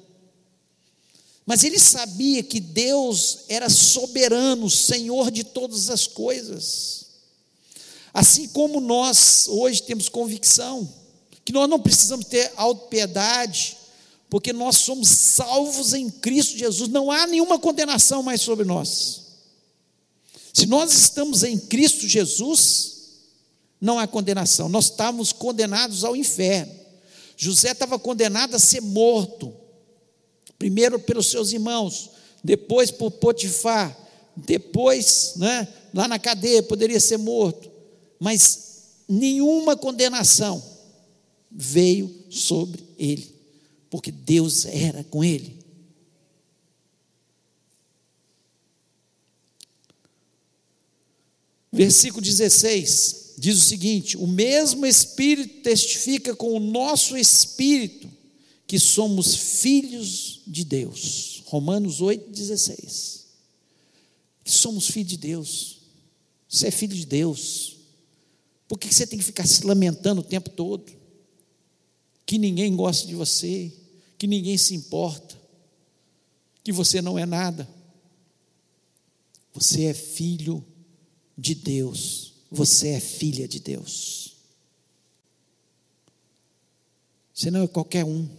[1.45, 7.07] Mas ele sabia que Deus era soberano, Senhor de todas as coisas.
[8.13, 10.87] Assim como nós hoje temos convicção
[11.49, 13.75] que nós não precisamos ter autopiedade,
[14.29, 19.23] porque nós somos salvos em Cristo Jesus, não há nenhuma condenação mais sobre nós.
[20.53, 22.99] Se nós estamos em Cristo Jesus,
[23.81, 26.71] não há condenação, nós estávamos condenados ao inferno.
[27.35, 29.51] José estava condenado a ser morto,
[30.59, 32.11] primeiro pelos seus irmãos,
[32.43, 33.97] depois por Potifar,
[34.35, 37.68] depois, né, lá na cadeia, poderia ser morto,
[38.19, 40.63] mas nenhuma condenação
[41.51, 43.39] veio sobre ele
[43.89, 45.57] porque Deus era com ele.
[51.71, 58.09] Versículo 16 diz o seguinte: O mesmo Espírito testifica com o nosso espírito
[58.67, 61.43] que somos filhos de Deus.
[61.45, 63.25] Romanos 8, 16.
[64.43, 65.77] Que somos filhos de Deus.
[66.47, 67.77] Você é filho de Deus.
[68.69, 70.93] Por que você tem que ficar se lamentando o tempo todo?
[72.23, 73.73] Que ninguém gosta de você,
[74.15, 75.35] que ninguém se importa,
[76.63, 77.67] que você não é nada.
[79.55, 80.63] Você é filho
[81.35, 84.35] de Deus, você é filha de Deus.
[87.33, 88.29] Você não é qualquer um.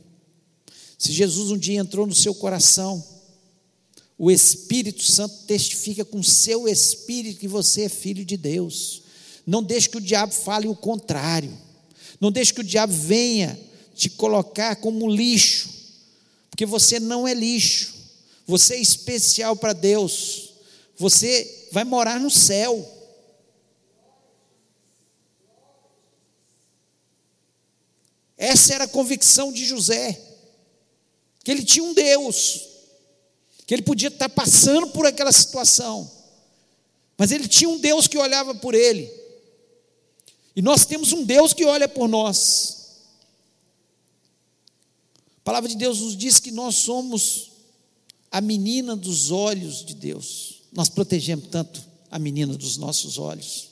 [0.97, 3.05] Se Jesus um dia entrou no seu coração,
[4.17, 9.00] o Espírito Santo testifica com seu espírito que você é filho de Deus.
[9.51, 11.53] Não deixe que o diabo fale o contrário.
[12.21, 13.59] Não deixe que o diabo venha
[13.97, 15.69] te colocar como lixo,
[16.49, 17.93] porque você não é lixo.
[18.47, 20.53] Você é especial para Deus.
[20.97, 22.89] Você vai morar no céu.
[28.39, 30.17] Essa era a convicção de José,
[31.43, 32.69] que ele tinha um Deus,
[33.67, 36.09] que ele podia estar passando por aquela situação,
[37.19, 39.19] mas ele tinha um Deus que olhava por ele.
[40.55, 42.81] E nós temos um Deus que olha por nós.
[45.39, 47.51] A palavra de Deus nos diz que nós somos
[48.31, 50.63] a menina dos olhos de Deus.
[50.73, 53.71] Nós protegemos tanto a menina dos nossos olhos.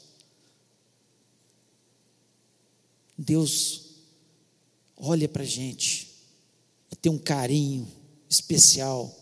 [3.17, 3.83] Deus
[4.97, 6.09] olha para a gente
[6.91, 7.91] e tem um carinho
[8.29, 9.12] especial.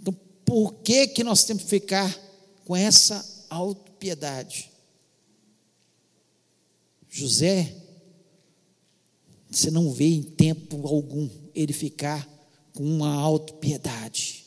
[0.00, 2.18] Então, por que, que nós temos que ficar
[2.64, 4.69] com essa autopiedade?
[7.10, 7.76] José,
[9.50, 12.28] você não vê em tempo algum ele ficar
[12.72, 14.46] com uma autopiedade,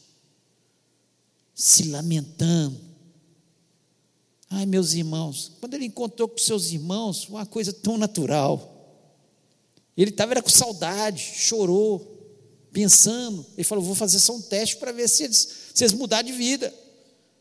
[1.54, 2.80] se lamentando.
[4.50, 8.70] Ai, meus irmãos, quando ele encontrou com seus irmãos, uma coisa tão natural.
[9.98, 12.14] Ele estava com saudade, chorou,
[12.72, 13.46] pensando.
[13.58, 16.38] Ele falou: Vou fazer só um teste para ver se eles, se eles mudarem de
[16.38, 16.74] vida.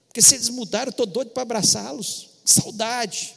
[0.08, 2.30] Porque se eles mudaram, eu estou doido para abraçá-los.
[2.44, 3.36] Saudade.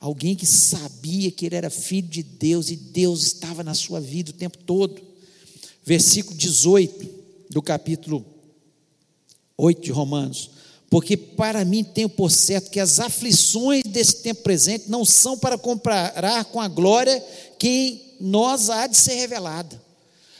[0.00, 4.30] Alguém que sabia que ele era filho de Deus e Deus estava na sua vida
[4.30, 5.02] o tempo todo.
[5.84, 7.08] Versículo 18
[7.50, 8.24] do capítulo
[9.56, 10.50] 8 de Romanos
[10.90, 15.58] porque para mim tenho por certo que as aflições desse tempo presente não são para
[15.58, 17.20] comparar com a glória
[17.58, 19.80] que em nós há de ser revelada.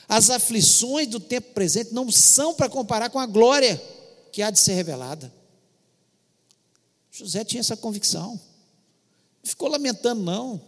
[0.07, 3.79] As aflições do tempo presente não são para comparar com a glória
[4.31, 5.31] que há de ser revelada.
[7.11, 8.39] José tinha essa convicção.
[9.49, 10.61] Ficou lamentando, não.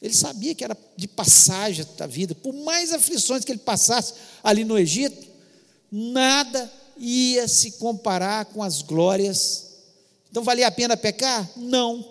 [0.00, 2.32] Ele sabia que era de passagem da vida.
[2.32, 5.26] Por mais aflições que ele passasse ali no Egito,
[5.90, 9.78] nada ia se comparar com as glórias.
[10.30, 11.50] Então valia a pena pecar?
[11.56, 12.08] Não.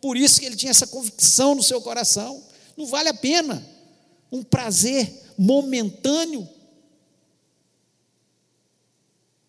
[0.00, 2.42] Por isso que ele tinha essa convicção no seu coração.
[2.76, 3.64] Não vale a pena
[4.32, 6.48] um prazer momentâneo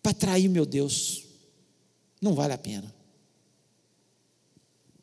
[0.00, 1.24] para trair meu Deus.
[2.22, 2.95] Não vale a pena.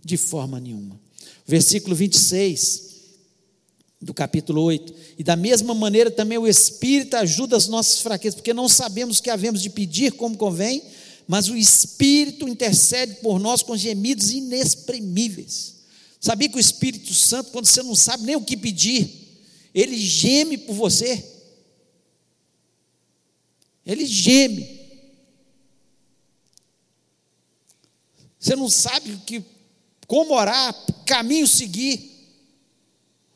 [0.03, 0.99] De forma nenhuma.
[1.45, 2.93] Versículo 26
[4.01, 4.93] do capítulo 8.
[5.17, 9.23] E da mesma maneira também o Espírito ajuda as nossas fraquezas, porque não sabemos o
[9.23, 10.83] que havemos de pedir como convém,
[11.27, 15.73] mas o Espírito intercede por nós com gemidos inexprimíveis.
[16.19, 19.23] Sabia que o Espírito Santo, quando você não sabe nem o que pedir,
[19.73, 21.31] ele geme por você.
[23.85, 24.81] Ele geme.
[28.39, 29.43] Você não sabe que,
[30.13, 30.75] como orar,
[31.07, 32.07] caminho seguir.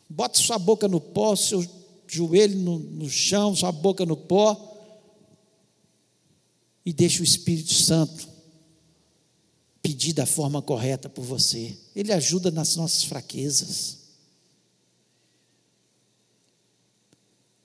[0.08, 1.68] Bota sua boca no pó, seu
[2.06, 4.78] joelho no, no chão, sua boca no pó.
[6.86, 8.30] E deixa o Espírito Santo
[9.82, 11.76] pedir da forma correta por você.
[11.96, 13.98] Ele ajuda nas nossas fraquezas.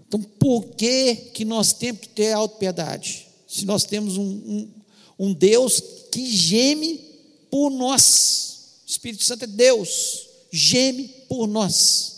[0.08, 3.28] Então, por que, que nós temos que ter autopiedade?
[3.46, 4.70] Se nós temos um, um,
[5.18, 6.96] um Deus que geme
[7.50, 8.51] por nós.
[8.92, 12.12] Espírito Santo é Deus, geme por nós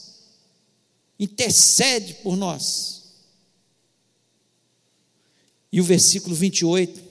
[1.18, 3.02] intercede por nós.
[5.72, 7.02] E o versículo 28,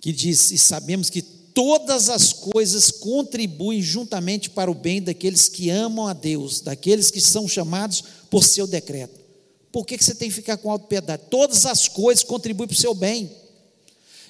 [0.00, 5.70] que diz: E sabemos que todas as coisas contribuem juntamente para o bem daqueles que
[5.70, 9.26] amam a Deus, daqueles que são chamados por seu decreto.
[9.72, 11.24] Por que você tem que ficar com autopiedade?
[11.28, 13.30] Todas as coisas contribuem para o seu bem.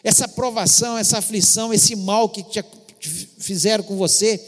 [0.02, 2.58] Essa provação, essa aflição, esse mal que te
[3.00, 4.40] fizeram com você,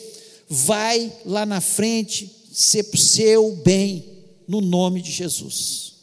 [0.48, 4.04] vai lá na frente ser para o seu bem,
[4.46, 5.94] no nome de Jesus.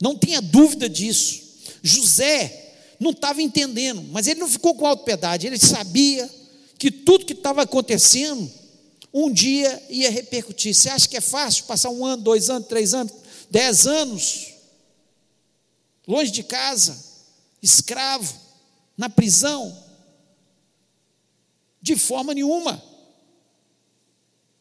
[0.00, 1.42] Não tenha dúvida disso.
[1.82, 6.28] José não estava entendendo, mas ele não ficou com autopiedade, ele sabia
[6.78, 8.50] que tudo que estava acontecendo,
[9.12, 10.74] um dia ia repercutir.
[10.74, 13.12] Você acha que é fácil passar um ano, dois anos, três anos,
[13.50, 14.54] dez anos,
[16.06, 16.98] longe de casa,
[17.62, 18.45] escravo,
[18.96, 19.84] na prisão?
[21.80, 22.82] De forma nenhuma.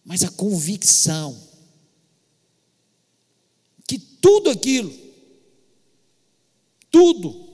[0.04, 1.36] Mas a convicção
[3.88, 4.94] que tudo aquilo,
[6.92, 7.46] tudo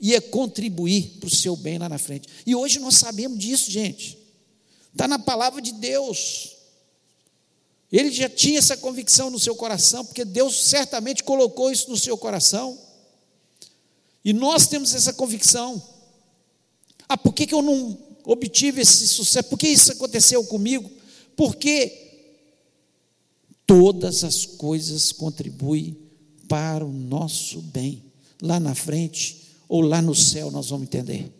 [0.00, 2.28] ia contribuir para o seu bem lá na frente.
[2.46, 4.18] E hoje nós sabemos disso, gente.
[4.92, 6.56] Está na palavra de Deus.
[7.90, 12.16] Ele já tinha essa convicção no seu coração, porque Deus certamente colocou isso no seu
[12.16, 12.78] coração.
[14.24, 15.82] E nós temos essa convicção.
[17.08, 19.48] Ah, por que, que eu não obtive esse sucesso?
[19.48, 20.90] Por que isso aconteceu comigo?
[21.36, 22.06] Porque
[23.66, 25.96] todas as coisas contribuem
[26.48, 28.02] para o nosso bem.
[28.40, 31.32] Lá na frente ou lá no céu nós vamos entender.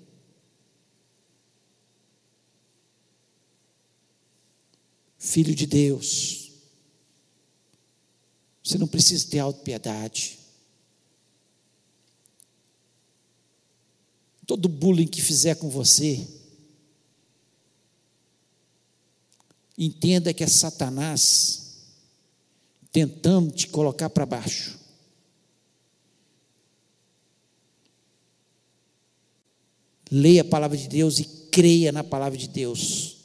[5.18, 6.52] Filho de Deus,
[8.62, 10.38] você não precisa ter autopiedade.
[14.47, 16.26] Todo bullying que fizer com você,
[19.76, 21.66] entenda que é Satanás
[22.92, 24.78] tentando te colocar para baixo.
[30.11, 33.16] Leia a palavra de Deus e creia na palavra de Deus.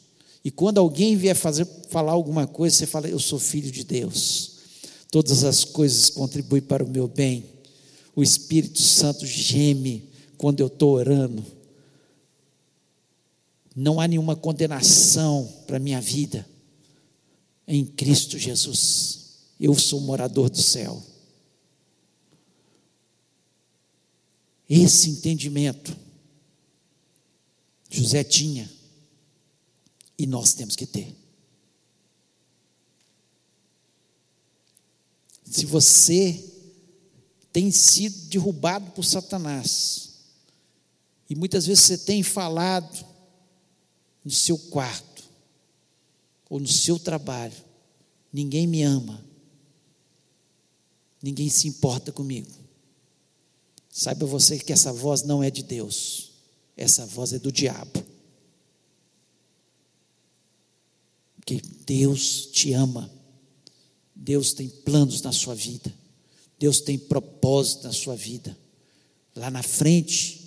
[0.43, 4.57] E quando alguém vier fazer, falar alguma coisa, você fala: Eu sou filho de Deus.
[5.11, 7.45] Todas as coisas contribuem para o meu bem.
[8.15, 10.11] O Espírito Santo geme
[10.41, 11.45] quando eu estou orando.
[13.75, 16.49] Não há nenhuma condenação para a minha vida
[17.67, 19.35] em Cristo Jesus.
[19.59, 20.99] Eu sou morador do céu.
[24.67, 25.95] Esse entendimento
[27.87, 28.67] José tinha
[30.17, 31.15] e nós temos que ter.
[35.45, 36.43] Se você
[37.53, 40.11] tem sido derrubado por Satanás,
[41.32, 43.05] e muitas vezes você tem falado
[44.21, 45.23] no seu quarto,
[46.49, 47.55] ou no seu trabalho,
[48.34, 49.23] ninguém me ama,
[51.23, 52.51] ninguém se importa comigo.
[53.89, 56.34] Saiba você que essa voz não é de Deus.
[56.75, 58.05] Essa voz é do diabo.
[61.38, 63.09] Porque Deus te ama.
[64.13, 65.93] Deus tem planos na sua vida.
[66.59, 68.57] Deus tem propósito na sua vida.
[69.34, 70.40] Lá na frente,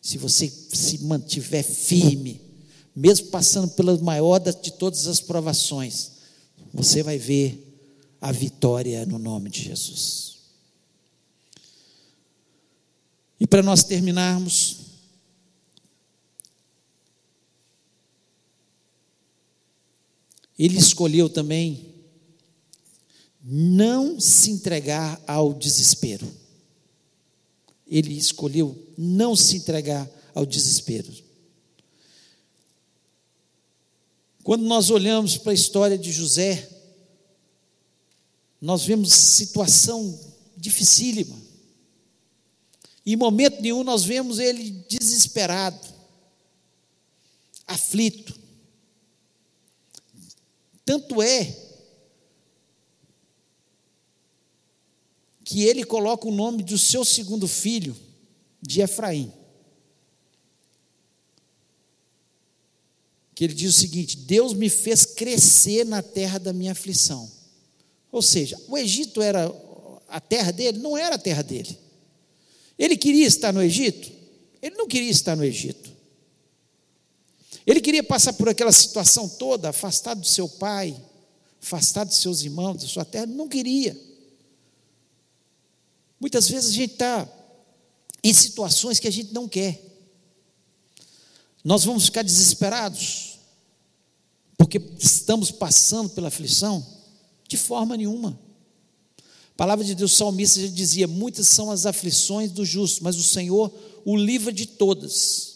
[0.00, 2.40] se você se mantiver firme,
[2.94, 6.12] mesmo passando pela maior de todas as provações,
[6.72, 7.66] você vai ver
[8.20, 10.38] a vitória no nome de Jesus.
[13.38, 14.76] E para nós terminarmos,
[20.58, 21.94] ele escolheu também
[23.42, 26.30] não se entregar ao desespero.
[27.86, 31.10] Ele escolheu não se entregar ao desespero.
[34.44, 36.68] Quando nós olhamos para a história de José,
[38.60, 40.20] nós vemos situação
[40.54, 41.34] dificílima.
[43.06, 45.88] Em momento nenhum nós vemos ele desesperado,
[47.66, 48.38] aflito.
[50.84, 51.56] Tanto é
[55.42, 58.09] que ele coloca o nome do seu segundo filho
[58.60, 59.32] de Efraim.
[63.34, 67.30] Que ele diz o seguinte: Deus me fez crescer na terra da minha aflição.
[68.12, 69.50] Ou seja, o Egito era
[70.08, 70.78] a terra dele?
[70.78, 71.78] Não era a terra dele.
[72.78, 74.10] Ele queria estar no Egito?
[74.60, 75.90] Ele não queria estar no Egito.
[77.66, 81.00] Ele queria passar por aquela situação toda, afastado do seu pai,
[81.62, 83.96] afastado dos seus irmãos, da sua terra, não queria.
[86.18, 87.28] Muitas vezes a gente está
[88.22, 89.82] em situações que a gente não quer.
[91.64, 93.38] Nós vamos ficar desesperados,
[94.56, 96.84] porque estamos passando pela aflição?
[97.48, 98.38] De forma nenhuma.
[99.18, 103.22] A palavra de Deus, salmista já dizia: muitas são as aflições do justo, mas o
[103.22, 103.72] Senhor
[104.04, 105.50] o livra de todas.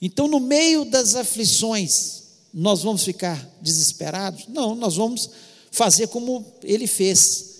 [0.00, 2.22] Então, no meio das aflições,
[2.52, 4.46] nós vamos ficar desesperados?
[4.48, 5.30] Não, nós vamos
[5.70, 7.54] fazer como ele fez.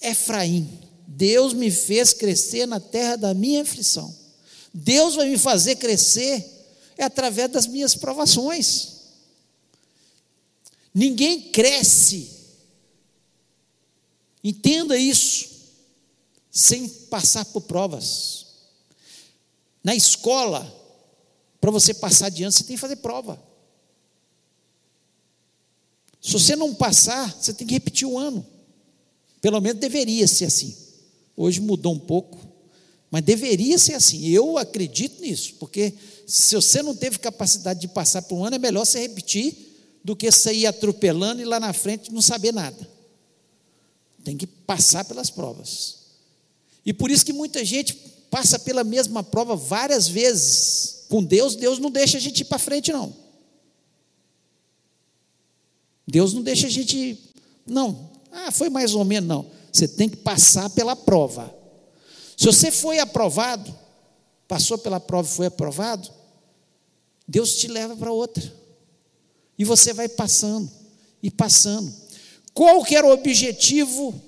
[0.00, 0.68] Efraim,
[1.06, 4.14] Deus me fez crescer na terra da minha aflição.
[4.74, 6.44] Deus vai me fazer crescer
[6.98, 8.96] é através das minhas provações.
[10.94, 12.30] Ninguém cresce,
[14.42, 15.50] entenda isso,
[16.50, 18.46] sem passar por provas.
[19.84, 20.64] Na escola,
[21.60, 23.42] para você passar adiante, você tem que fazer prova.
[26.20, 28.44] Se você não passar, você tem que repetir o ano.
[29.40, 30.85] Pelo menos deveria ser assim.
[31.36, 32.38] Hoje mudou um pouco,
[33.10, 34.26] mas deveria ser assim.
[34.28, 35.92] Eu acredito nisso, porque
[36.26, 39.54] se você não teve capacidade de passar por um ano, é melhor você repetir
[40.02, 42.88] do que sair atropelando e lá na frente não saber nada.
[44.24, 45.96] Tem que passar pelas provas.
[46.84, 47.94] E por isso que muita gente
[48.30, 52.58] passa pela mesma prova várias vezes com Deus, Deus não deixa a gente ir para
[52.58, 53.14] frente, não.
[56.06, 57.18] Deus não deixa a gente ir.
[57.66, 58.10] Não.
[58.30, 59.50] Ah, foi mais ou menos, não.
[59.76, 61.54] Você tem que passar pela prova.
[62.34, 63.78] Se você foi aprovado,
[64.48, 66.10] passou pela prova e foi aprovado,
[67.28, 68.42] Deus te leva para outra.
[69.58, 70.70] E você vai passando
[71.22, 71.92] e passando.
[72.54, 74.18] Qual que era o objetivo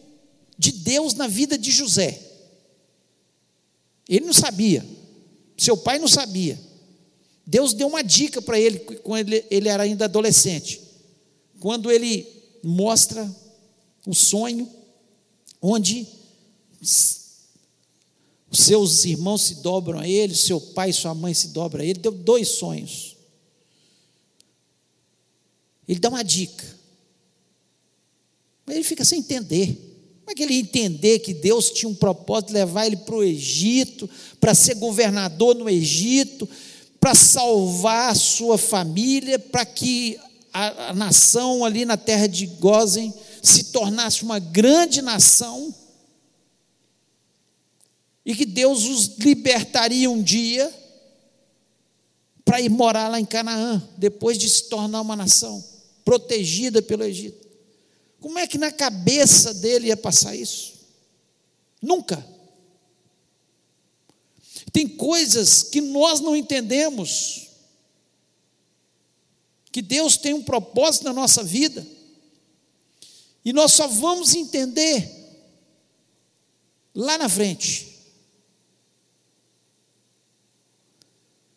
[0.59, 2.21] de Deus na vida de José?
[4.07, 4.87] Ele não sabia.
[5.57, 6.61] Seu pai não sabia.
[7.47, 10.83] Deus deu uma dica para ele quando ele, ele era ainda adolescente.
[11.59, 12.29] Quando ele
[12.63, 13.35] mostra
[14.07, 14.77] o sonho
[15.61, 16.07] onde
[16.81, 21.85] os seus irmãos se dobram a ele, seu pai e sua mãe se dobram a
[21.85, 23.17] ele, deu dois sonhos.
[25.87, 26.65] Ele dá uma dica.
[28.69, 29.89] Ele fica sem entender.
[30.21, 33.15] Como é que ele ia entender que Deus tinha um propósito de levar ele para
[33.15, 36.47] o Egito, para ser governador no Egito,
[37.01, 40.19] para salvar a sua família, para que
[40.53, 45.75] a, a, nação ali na terra de Gozen se tornasse uma grande nação?
[48.29, 50.71] e que Deus os libertaria um dia
[52.45, 55.65] para ir morar lá em Canaã, depois de se tornar uma nação
[56.05, 57.49] protegida pelo Egito.
[58.21, 60.75] Como é que na cabeça dele ia passar isso?
[61.81, 62.23] Nunca.
[64.75, 67.49] Tem coisas que nós não entendemos,
[69.73, 71.87] que Deus tem um propósito na nossa vida,
[73.49, 75.11] e nós só vamos entender
[76.95, 77.99] lá na frente.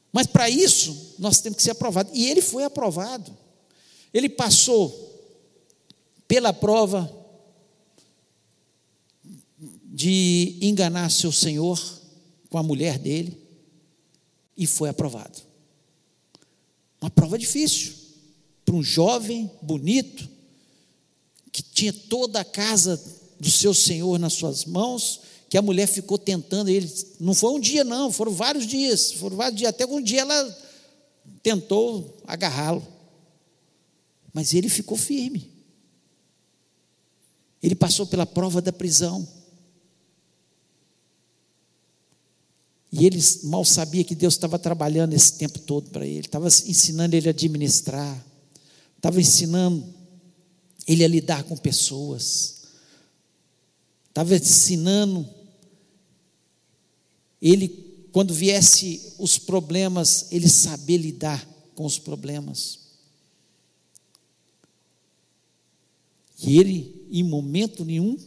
[0.10, 2.18] Mas para isso, nós temos que ser aprovados.
[2.18, 3.38] E ele foi aprovado.
[4.14, 4.90] Ele passou
[6.30, 7.14] pela prova
[9.84, 11.78] de enganar seu senhor
[12.50, 13.38] com a mulher dele
[14.56, 15.42] e foi aprovado.
[17.02, 17.96] Uma prova difícil
[18.64, 20.31] para um jovem bonito
[21.52, 23.02] que tinha toda a casa
[23.40, 25.22] do seu senhor nas suas mãos
[25.52, 26.90] que a mulher ficou tentando ele.
[27.20, 29.12] Não foi um dia, não, foram vários dias.
[29.12, 29.70] Foram vários dias.
[29.70, 30.58] Até que um dia ela
[31.44, 32.88] tentou agarrá-lo.
[34.32, 35.52] Mas ele ficou firme.
[37.62, 39.28] Ele passou pela prova da prisão.
[42.90, 47.16] E ele mal sabia que Deus estava trabalhando esse tempo todo para ele, estava ensinando
[47.16, 48.26] ele a administrar,
[48.98, 49.94] estava ensinando
[50.88, 52.64] ele a lidar com pessoas,
[54.10, 55.28] estava ensinando
[57.42, 62.80] ele, quando viesse os problemas, ele saber lidar com os problemas.
[66.44, 68.18] E ele, em momento nenhum,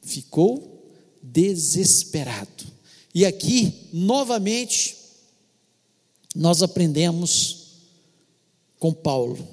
[0.00, 2.64] ficou desesperado.
[3.14, 4.96] E aqui, novamente,
[6.34, 7.66] nós aprendemos
[8.78, 9.46] com Paulo.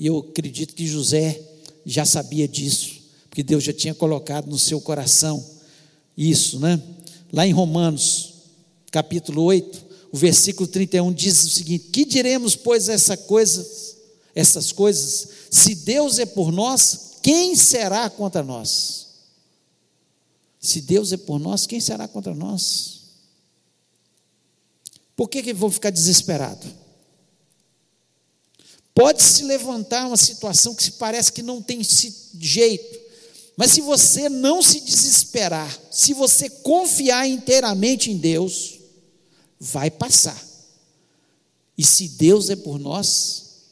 [0.00, 1.38] E eu acredito que José
[1.84, 5.44] já sabia disso, porque Deus já tinha colocado no seu coração
[6.16, 6.82] isso, né?
[7.30, 8.32] lá em Romanos,
[8.90, 13.94] capítulo 8, o versículo 31 diz o seguinte: Que diremos, pois, essa coisa,
[14.34, 15.28] essas coisas?
[15.50, 19.06] Se Deus é por nós, quem será contra nós?
[20.58, 23.00] Se Deus é por nós, quem será contra nós?
[25.14, 26.79] Por que, que vou ficar desesperado?
[29.00, 33.00] Pode se levantar uma situação que se parece que não tem jeito,
[33.56, 38.78] mas se você não se desesperar, se você confiar inteiramente em Deus,
[39.58, 40.38] vai passar.
[41.78, 43.70] E se Deus é por nós,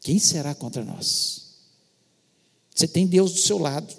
[0.00, 1.42] quem será contra nós?
[2.74, 3.94] Você tem Deus do seu lado.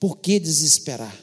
[0.00, 1.16] Por que desesperar?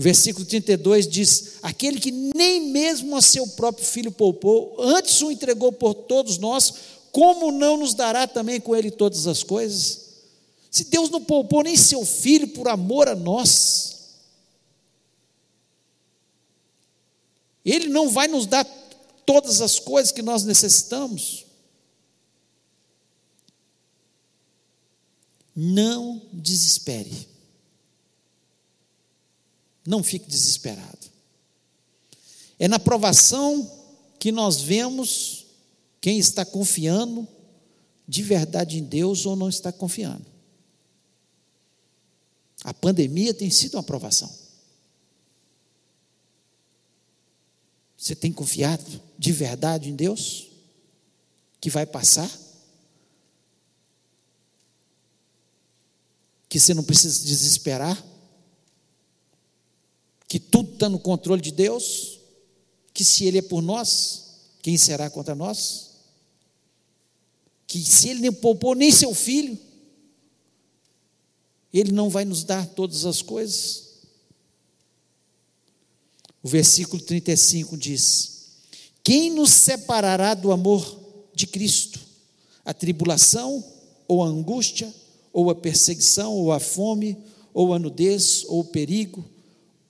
[0.00, 5.70] Versículo 32 diz: Aquele que nem mesmo a seu próprio filho poupou, antes o entregou
[5.70, 6.72] por todos nós,
[7.12, 10.06] como não nos dará também com ele todas as coisas?
[10.70, 13.90] Se Deus não poupou nem seu filho por amor a nós,
[17.62, 18.64] Ele não vai nos dar
[19.26, 21.44] todas as coisas que nós necessitamos.
[25.54, 27.29] Não desespere.
[29.86, 31.10] Não fique desesperado.
[32.58, 33.70] É na provação
[34.18, 35.46] que nós vemos
[36.00, 37.26] quem está confiando
[38.06, 40.26] de verdade em Deus ou não está confiando.
[42.62, 44.30] A pandemia tem sido uma aprovação.
[47.96, 50.50] Você tem confiado de verdade em Deus?
[51.60, 52.30] Que vai passar?
[56.48, 58.02] Que você não precisa desesperar?
[60.30, 62.20] Que tudo está no controle de Deus?
[62.94, 65.90] Que se Ele é por nós, quem será contra nós?
[67.66, 69.58] Que se Ele nem poupou nem seu filho,
[71.72, 73.88] ele não vai nos dar todas as coisas?
[76.40, 78.46] O versículo 35 diz:
[79.02, 81.00] Quem nos separará do amor
[81.34, 81.98] de Cristo?
[82.64, 83.64] A tribulação,
[84.06, 84.94] ou a angústia,
[85.32, 87.18] ou a perseguição, ou a fome,
[87.52, 89.28] ou a nudez, ou o perigo,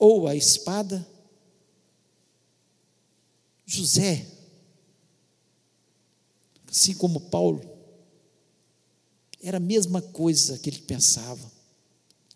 [0.01, 1.07] ou a espada?
[3.67, 4.25] José,
[6.67, 7.61] assim como Paulo,
[9.43, 11.45] era a mesma coisa que ele pensava.
[11.45, 11.51] O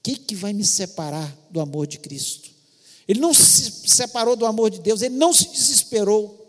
[0.04, 2.52] que, que vai me separar do amor de Cristo?
[3.08, 6.44] Ele não se separou do amor de Deus, ele não se desesperou,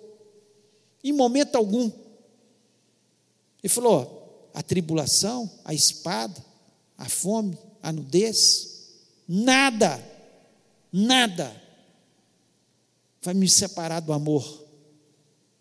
[1.02, 1.90] em momento algum.
[3.62, 6.44] Ele falou: a tribulação, a espada,
[6.98, 8.90] a fome, a nudez,
[9.26, 10.15] nada,
[10.96, 11.62] nada
[13.20, 14.64] vai me separar do amor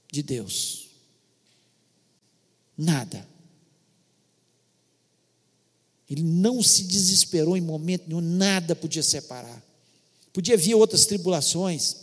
[0.10, 0.88] de Deus.
[2.78, 3.28] Nada.
[6.10, 9.62] Ele não se desesperou em momento nenhum, nada podia separar.
[10.32, 11.98] Podia vir outras tribulações,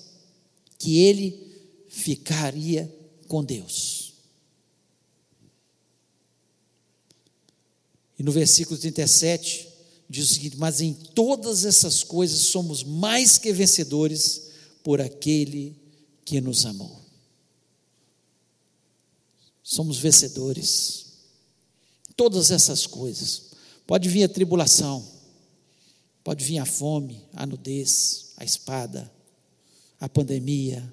[0.79, 2.93] que ele ficaria
[3.29, 4.15] com Deus.
[8.19, 9.72] E no versículo 37
[10.13, 14.51] diz o seguinte: Mas em todas essas coisas somos mais que vencedores
[14.85, 15.75] por aquele
[16.25, 17.01] que nos amou.
[19.63, 21.07] Somos vencedores.
[22.15, 23.53] Todas essas coisas.
[23.87, 25.05] Pode vir a tribulação,
[26.23, 29.11] pode vir a fome, a nudez, a espada,
[29.99, 30.93] a pandemia,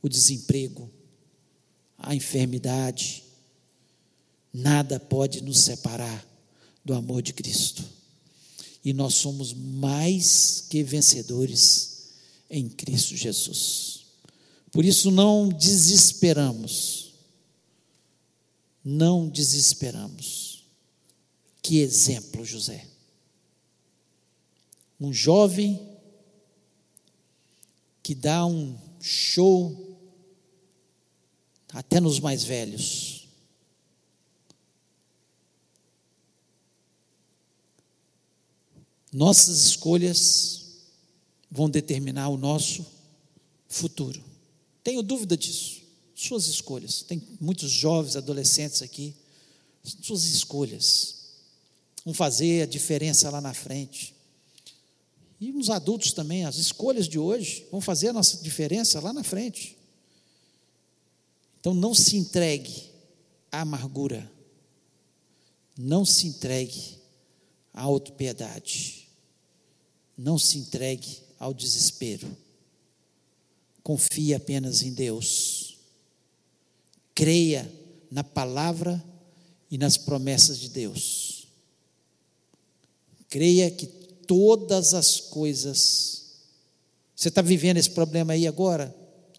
[0.00, 0.90] o desemprego,
[1.98, 3.24] a enfermidade.
[4.52, 6.24] Nada pode nos separar
[6.84, 7.84] do amor de Cristo.
[8.84, 12.10] E nós somos mais que vencedores
[12.50, 14.04] em Cristo Jesus.
[14.70, 17.14] Por isso não desesperamos.
[18.84, 20.64] Não desesperamos.
[21.62, 22.86] Que exemplo, José.
[25.00, 25.80] Um jovem
[28.02, 29.96] que dá um show
[31.72, 33.13] até nos mais velhos.
[39.14, 40.64] Nossas escolhas
[41.48, 42.84] vão determinar o nosso
[43.68, 44.20] futuro.
[44.82, 45.82] Tenho dúvida disso.
[46.16, 47.02] Suas escolhas.
[47.02, 49.14] Tem muitos jovens, adolescentes aqui.
[50.02, 51.14] Suas escolhas
[52.04, 54.16] vão fazer a diferença lá na frente.
[55.40, 59.22] E os adultos também, as escolhas de hoje vão fazer a nossa diferença lá na
[59.22, 59.78] frente.
[61.60, 62.90] Então não se entregue
[63.52, 64.28] à amargura.
[65.78, 66.98] Não se entregue
[67.72, 69.03] à autopiedade.
[70.16, 72.28] Não se entregue ao desespero.
[73.82, 75.76] Confie apenas em Deus.
[77.14, 77.70] Creia
[78.10, 79.02] na palavra
[79.70, 81.46] e nas promessas de Deus.
[83.28, 86.24] Creia que todas as coisas,
[87.14, 88.94] você está vivendo esse problema aí agora?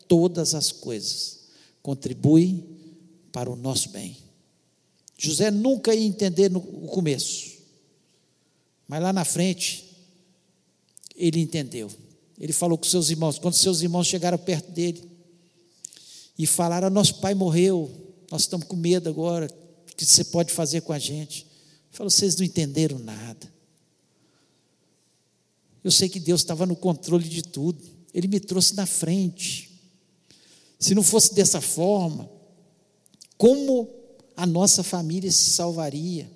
[0.07, 1.39] Todas as coisas
[1.82, 2.63] contribuem
[3.32, 4.17] para o nosso bem.
[5.17, 7.55] José nunca ia entender no começo,
[8.88, 9.84] mas lá na frente,
[11.16, 11.89] ele entendeu.
[12.39, 15.09] Ele falou com seus irmãos, quando seus irmãos chegaram perto dele
[16.38, 17.89] e falaram: Nosso pai morreu,
[18.30, 19.47] nós estamos com medo agora,
[19.91, 21.41] o que você pode fazer com a gente?
[21.41, 23.53] Ele falou: Vocês não entenderam nada.
[25.84, 27.82] Eu sei que Deus estava no controle de tudo.
[28.13, 29.72] Ele me trouxe na frente.
[30.80, 32.30] Se não fosse dessa forma,
[33.38, 33.89] como
[34.36, 36.30] a nossa família se salvaria?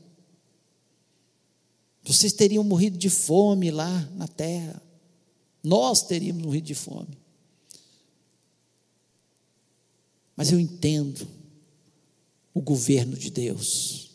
[2.09, 4.81] Vocês teriam morrido de fome lá na terra.
[5.63, 7.15] Nós teríamos morrido de fome.
[10.35, 11.27] Mas eu entendo
[12.51, 14.09] o governo de Deus.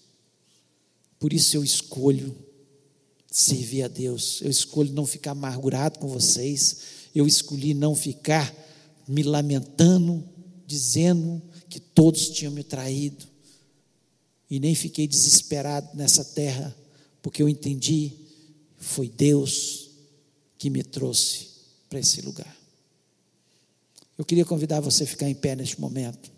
[1.20, 2.36] Por isso eu escolho
[3.30, 4.40] servir a Deus.
[4.42, 6.78] Eu escolho não ficar amargurado com vocês.
[7.14, 8.52] Eu escolhi não ficar
[9.06, 10.28] me lamentando,
[10.66, 13.24] dizendo que todos tinham me traído.
[14.50, 16.76] E nem fiquei desesperado nessa terra,
[17.24, 18.12] porque eu entendi
[18.76, 19.88] foi Deus
[20.58, 21.48] que me trouxe
[21.88, 22.54] para esse lugar.
[24.18, 26.30] Eu queria convidar você a ficar em pé neste momento.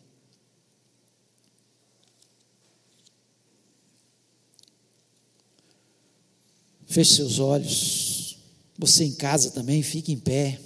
[6.87, 8.39] Feche seus olhos.
[8.79, 10.61] Você em casa também, fique em pé.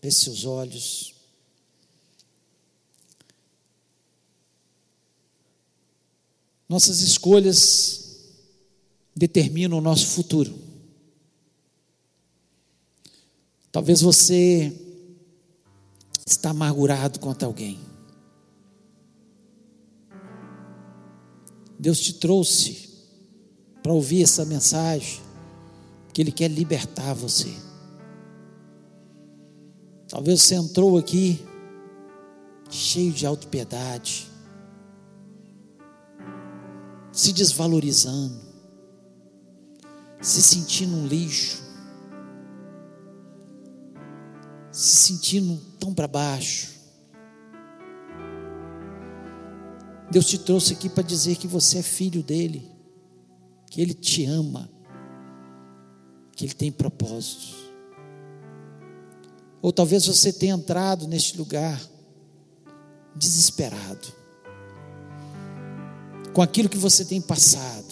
[0.00, 1.14] Feche seus olhos.
[6.66, 8.09] Nossas escolhas
[9.20, 10.50] determinam o nosso futuro.
[13.70, 14.72] Talvez você
[16.26, 17.78] está amargurado contra alguém.
[21.78, 22.88] Deus te trouxe
[23.82, 25.20] para ouvir essa mensagem
[26.14, 27.54] que Ele quer libertar você.
[30.08, 31.44] Talvez você entrou aqui
[32.70, 34.30] cheio de autopiedade,
[37.12, 38.49] se desvalorizando,
[40.20, 41.62] se sentindo um lixo,
[44.70, 46.78] se sentindo tão para baixo.
[50.10, 52.70] Deus te trouxe aqui para dizer que você é filho dele,
[53.70, 54.68] que ele te ama,
[56.34, 57.56] que ele tem propósitos.
[59.62, 61.80] Ou talvez você tenha entrado neste lugar
[63.14, 64.20] desesperado
[66.32, 67.89] com aquilo que você tem passado.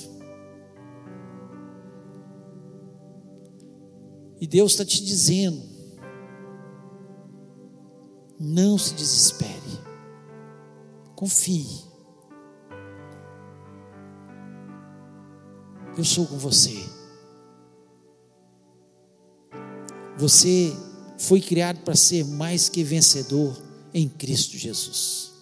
[4.40, 5.62] E Deus está te dizendo:
[8.38, 9.80] não se desespere,
[11.16, 11.66] confie.
[15.96, 16.76] Eu sou com você.
[20.16, 20.72] Você
[21.18, 23.60] foi criado para ser mais que vencedor
[23.92, 25.32] em Cristo Jesus.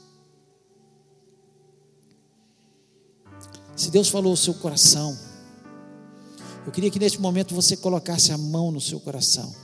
[3.76, 5.16] Se Deus falou o seu coração,
[6.66, 9.54] eu queria que neste momento você colocasse a mão no seu coração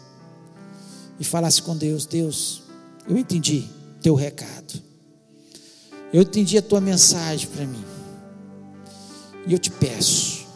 [1.19, 2.63] e falasse com Deus: Deus,
[3.09, 3.69] eu entendi
[4.01, 4.81] teu recado,
[6.13, 7.85] eu entendi a tua mensagem para mim,
[9.49, 10.47] e eu te peço,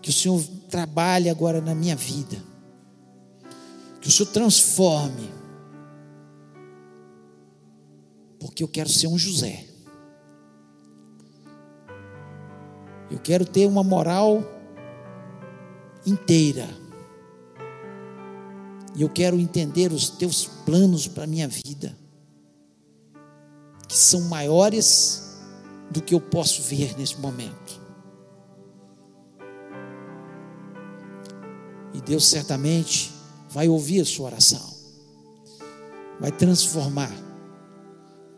[0.00, 2.42] que o Senhor trabalhe agora na minha vida,
[4.00, 5.30] que o Senhor transforme,
[8.40, 9.66] porque eu quero ser um José,
[13.10, 14.55] eu quero ter uma moral
[16.06, 16.68] inteira,
[18.94, 21.96] e eu quero entender os teus planos para a minha vida,
[23.86, 25.36] que são maiores
[25.90, 27.80] do que eu posso ver nesse momento.
[31.92, 33.12] E Deus certamente
[33.50, 34.74] vai ouvir a sua oração,
[36.18, 37.12] vai transformar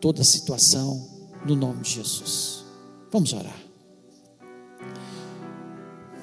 [0.01, 1.09] toda a situação
[1.45, 2.65] no nome de Jesus.
[3.11, 3.68] Vamos orar.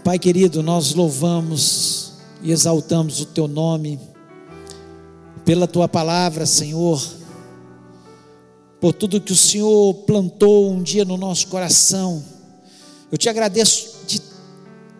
[0.07, 3.99] Pai querido, nós louvamos e exaltamos o teu nome,
[5.45, 7.05] pela tua palavra, Senhor,
[8.81, 12.25] por tudo que o Senhor plantou um dia no nosso coração.
[13.11, 13.97] Eu te agradeço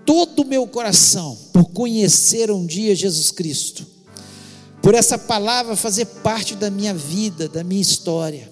[0.05, 3.87] todo o meu coração por conhecer um dia Jesus Cristo,
[4.83, 8.51] por essa palavra fazer parte da minha vida, da minha história,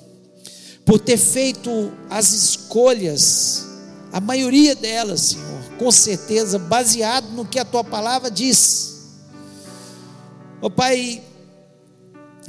[0.85, 3.67] por ter feito as escolhas,
[4.13, 8.95] a maioria delas, Senhor, com certeza, baseado no que a tua palavra diz.
[10.61, 11.23] Ó oh, Pai,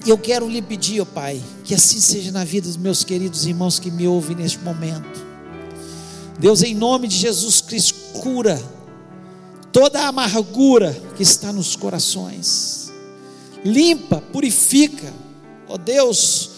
[0.05, 3.45] eu quero lhe pedir, ó oh, Pai, que assim seja na vida dos meus queridos
[3.45, 5.25] irmãos que me ouvem neste momento.
[6.39, 8.61] Deus, em nome de Jesus Cristo, cura
[9.71, 12.91] toda a amargura que está nos corações.
[13.63, 15.11] Limpa, purifica,
[15.67, 16.51] ó Deus,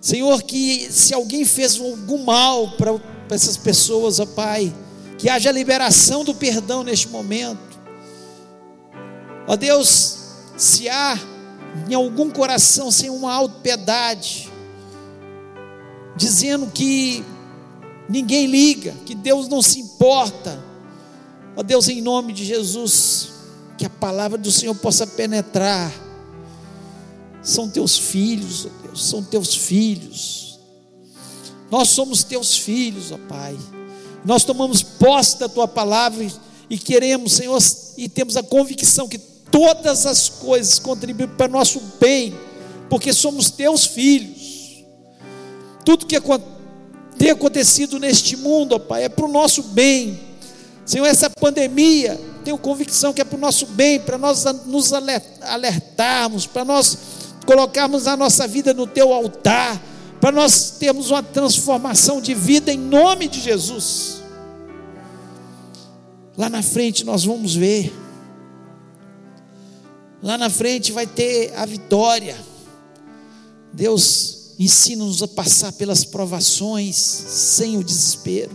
[0.00, 2.98] Senhor, que se alguém fez algum mal para
[3.30, 4.74] essas pessoas, ó Pai,
[5.18, 7.78] que haja liberação do perdão neste momento.
[9.46, 10.18] Ó Deus,
[10.56, 11.18] se há
[11.88, 14.50] em algum coração sem uma autopiedade,
[16.16, 17.24] dizendo que
[18.08, 20.66] ninguém liga, que Deus não se importa,
[21.56, 23.30] Ó Deus, em nome de Jesus,
[23.78, 25.90] que a palavra do Senhor possa penetrar.
[27.42, 30.60] São teus filhos, ó Deus, são teus filhos.
[31.70, 33.56] Nós somos teus filhos, ó Pai.
[34.26, 36.26] Nós tomamos posse da tua palavra
[36.68, 37.58] e queremos, Senhor,
[37.96, 42.34] e temos a convicção que todas as coisas contribuem para o nosso bem,
[42.90, 44.84] porque somos teus filhos.
[45.84, 46.16] Tudo que
[47.16, 50.26] tem acontecido neste mundo, ó Pai, é para o nosso bem
[50.86, 56.46] Senhor, essa pandemia, tenho convicção que é para o nosso bem, para nós nos alertarmos,
[56.46, 56.96] para nós
[57.44, 59.82] colocarmos a nossa vida no teu altar,
[60.26, 64.24] para nós termos uma transformação de vida em nome de Jesus.
[66.36, 67.94] Lá na frente nós vamos ver.
[70.20, 72.36] Lá na frente vai ter a vitória.
[73.72, 78.50] Deus ensina-nos a passar pelas provações sem o desespero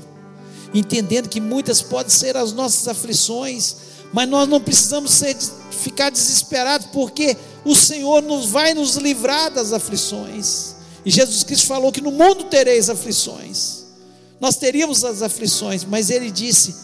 [0.74, 3.76] entendendo que muitas podem ser as nossas aflições,
[4.12, 5.38] mas nós não precisamos ser,
[5.70, 10.71] ficar desesperados, porque o Senhor nos vai nos livrar das aflições.
[11.06, 13.82] E Jesus Cristo falou que no mundo tereis aflições.
[14.40, 16.76] Nós teríamos as aflições, mas Ele disse: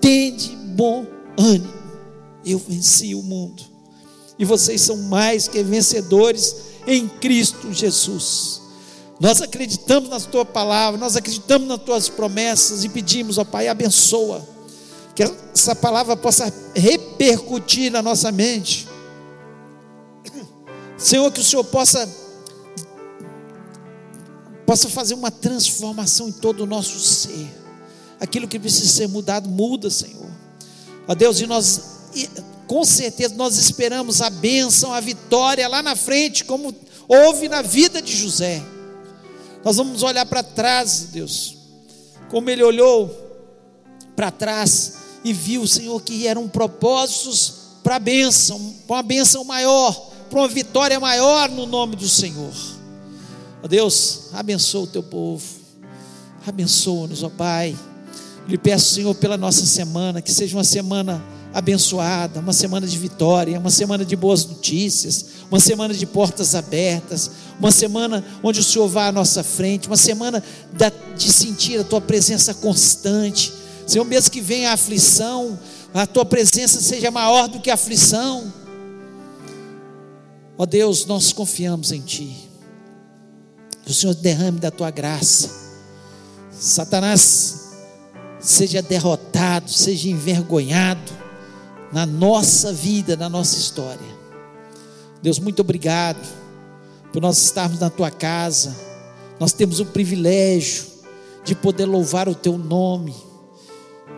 [0.00, 1.06] tende bom
[1.38, 1.72] ânimo,
[2.44, 3.62] eu venci o mundo.
[4.38, 6.56] E vocês são mais que vencedores
[6.86, 8.60] em Cristo Jesus.
[9.18, 14.46] Nós acreditamos na tua palavra, nós acreditamos nas tuas promessas e pedimos, ó Pai, abençoa,
[15.14, 15.22] que
[15.54, 18.86] essa palavra possa repercutir na nossa mente,
[20.98, 22.08] Senhor, que o Senhor possa
[24.66, 27.48] possa fazer uma transformação em todo o nosso ser.
[28.18, 30.30] Aquilo que precisa ser mudado, muda, Senhor.
[31.06, 31.80] Ó Deus, e nós
[32.14, 32.28] e,
[32.66, 36.74] com certeza nós esperamos a bênção, a vitória lá na frente, como
[37.06, 38.62] houve na vida de José.
[39.64, 41.56] Nós vamos olhar para trás, Deus,
[42.30, 43.08] como ele olhou
[44.16, 49.92] para trás e viu, Senhor, que eram propósitos para a bênção, para uma bênção maior,
[50.28, 52.75] para uma vitória maior no nome do Senhor.
[53.62, 55.44] Ó Deus, abençoa o teu povo,
[56.46, 57.76] abençoa-nos, ó Pai.
[58.46, 61.20] Lhe peço, Senhor, pela nossa semana, que seja uma semana
[61.52, 67.30] abençoada, uma semana de vitória, uma semana de boas notícias, uma semana de portas abertas,
[67.58, 70.44] uma semana onde o Senhor vá à nossa frente, uma semana
[71.16, 73.52] de sentir a tua presença constante.
[73.86, 75.58] Senhor, mesmo que venha a aflição,
[75.94, 78.52] a tua presença seja maior do que a aflição.
[80.58, 82.45] Ó Deus, nós confiamos em Ti.
[83.86, 85.48] Que o Senhor derrame da tua graça.
[86.50, 87.70] Satanás
[88.40, 91.12] seja derrotado, seja envergonhado
[91.92, 94.16] na nossa vida, na nossa história.
[95.22, 96.18] Deus, muito obrigado
[97.12, 98.74] por nós estarmos na tua casa.
[99.38, 100.84] Nós temos o privilégio
[101.44, 103.14] de poder louvar o teu nome,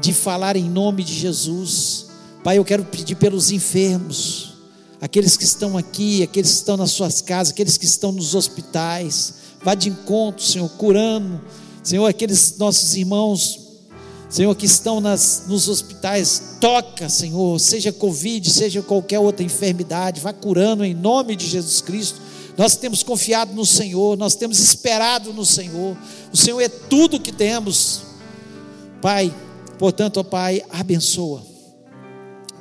[0.00, 2.06] de falar em nome de Jesus.
[2.42, 4.54] Pai, eu quero pedir pelos enfermos,
[4.98, 9.34] aqueles que estão aqui, aqueles que estão nas suas casas, aqueles que estão nos hospitais.
[9.62, 11.40] Vá de encontro, Senhor, curando,
[11.82, 13.68] Senhor, aqueles nossos irmãos
[14.28, 20.34] Senhor, que estão nas, nos hospitais, toca, Senhor, seja Covid, seja qualquer outra enfermidade, vá
[20.34, 22.20] curando em nome de Jesus Cristo.
[22.56, 25.96] Nós temos confiado no Senhor, nós temos esperado no Senhor.
[26.30, 28.02] O Senhor é tudo que temos.
[29.00, 29.34] Pai,
[29.78, 31.42] portanto, ó Pai, abençoa.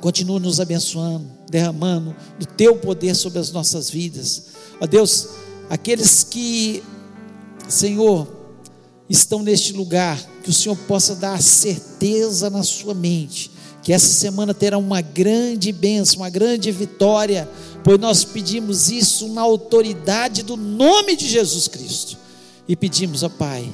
[0.00, 4.44] Continua nos abençoando, derramando o teu poder sobre as nossas vidas.
[4.80, 5.28] Ó Deus,
[5.68, 6.82] aqueles que,
[7.68, 8.28] Senhor,
[9.08, 13.50] estão neste lugar, que o Senhor possa dar a certeza na sua mente,
[13.82, 17.48] que essa semana terá uma grande bênção, uma grande vitória,
[17.82, 22.18] pois nós pedimos isso na autoridade do nome de Jesus Cristo.
[22.68, 23.72] E pedimos, ó Pai,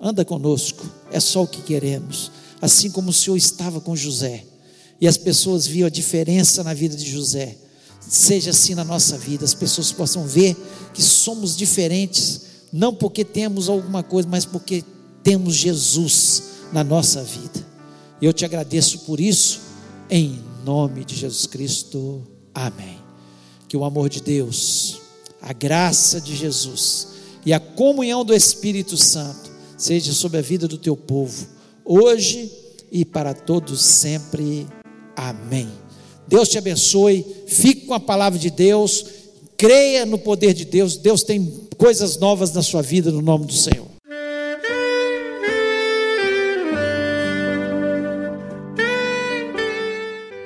[0.00, 4.44] anda conosco, é só o que queremos, assim como o Senhor estava com José,
[5.00, 7.56] e as pessoas viam a diferença na vida de José.
[8.08, 10.56] Seja assim na nossa vida, as pessoas possam ver
[10.94, 14.84] que somos diferentes não porque temos alguma coisa, mas porque
[15.22, 16.42] temos Jesus
[16.72, 17.66] na nossa vida.
[18.20, 19.60] E eu te agradeço por isso,
[20.10, 22.22] em nome de Jesus Cristo.
[22.54, 22.98] Amém.
[23.68, 25.00] Que o amor de Deus,
[25.40, 27.08] a graça de Jesus
[27.44, 31.46] e a comunhão do Espírito Santo seja sobre a vida do teu povo,
[31.84, 32.50] hoje
[32.90, 34.66] e para todos sempre.
[35.16, 35.87] Amém.
[36.28, 37.24] Deus te abençoe.
[37.46, 39.04] Fique com a palavra de Deus.
[39.56, 40.96] Creia no poder de Deus.
[40.96, 43.88] Deus tem coisas novas na sua vida no nome do Senhor.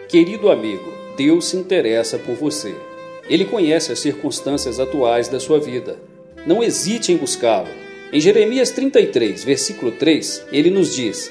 [0.08, 2.74] Querido amigo, Deus se interessa por você.
[3.28, 5.98] Ele conhece as circunstâncias atuais da sua vida.
[6.46, 7.68] Não hesite em buscá-lo.
[8.12, 11.30] Em Jeremias 33, versículo 3, ele nos diz: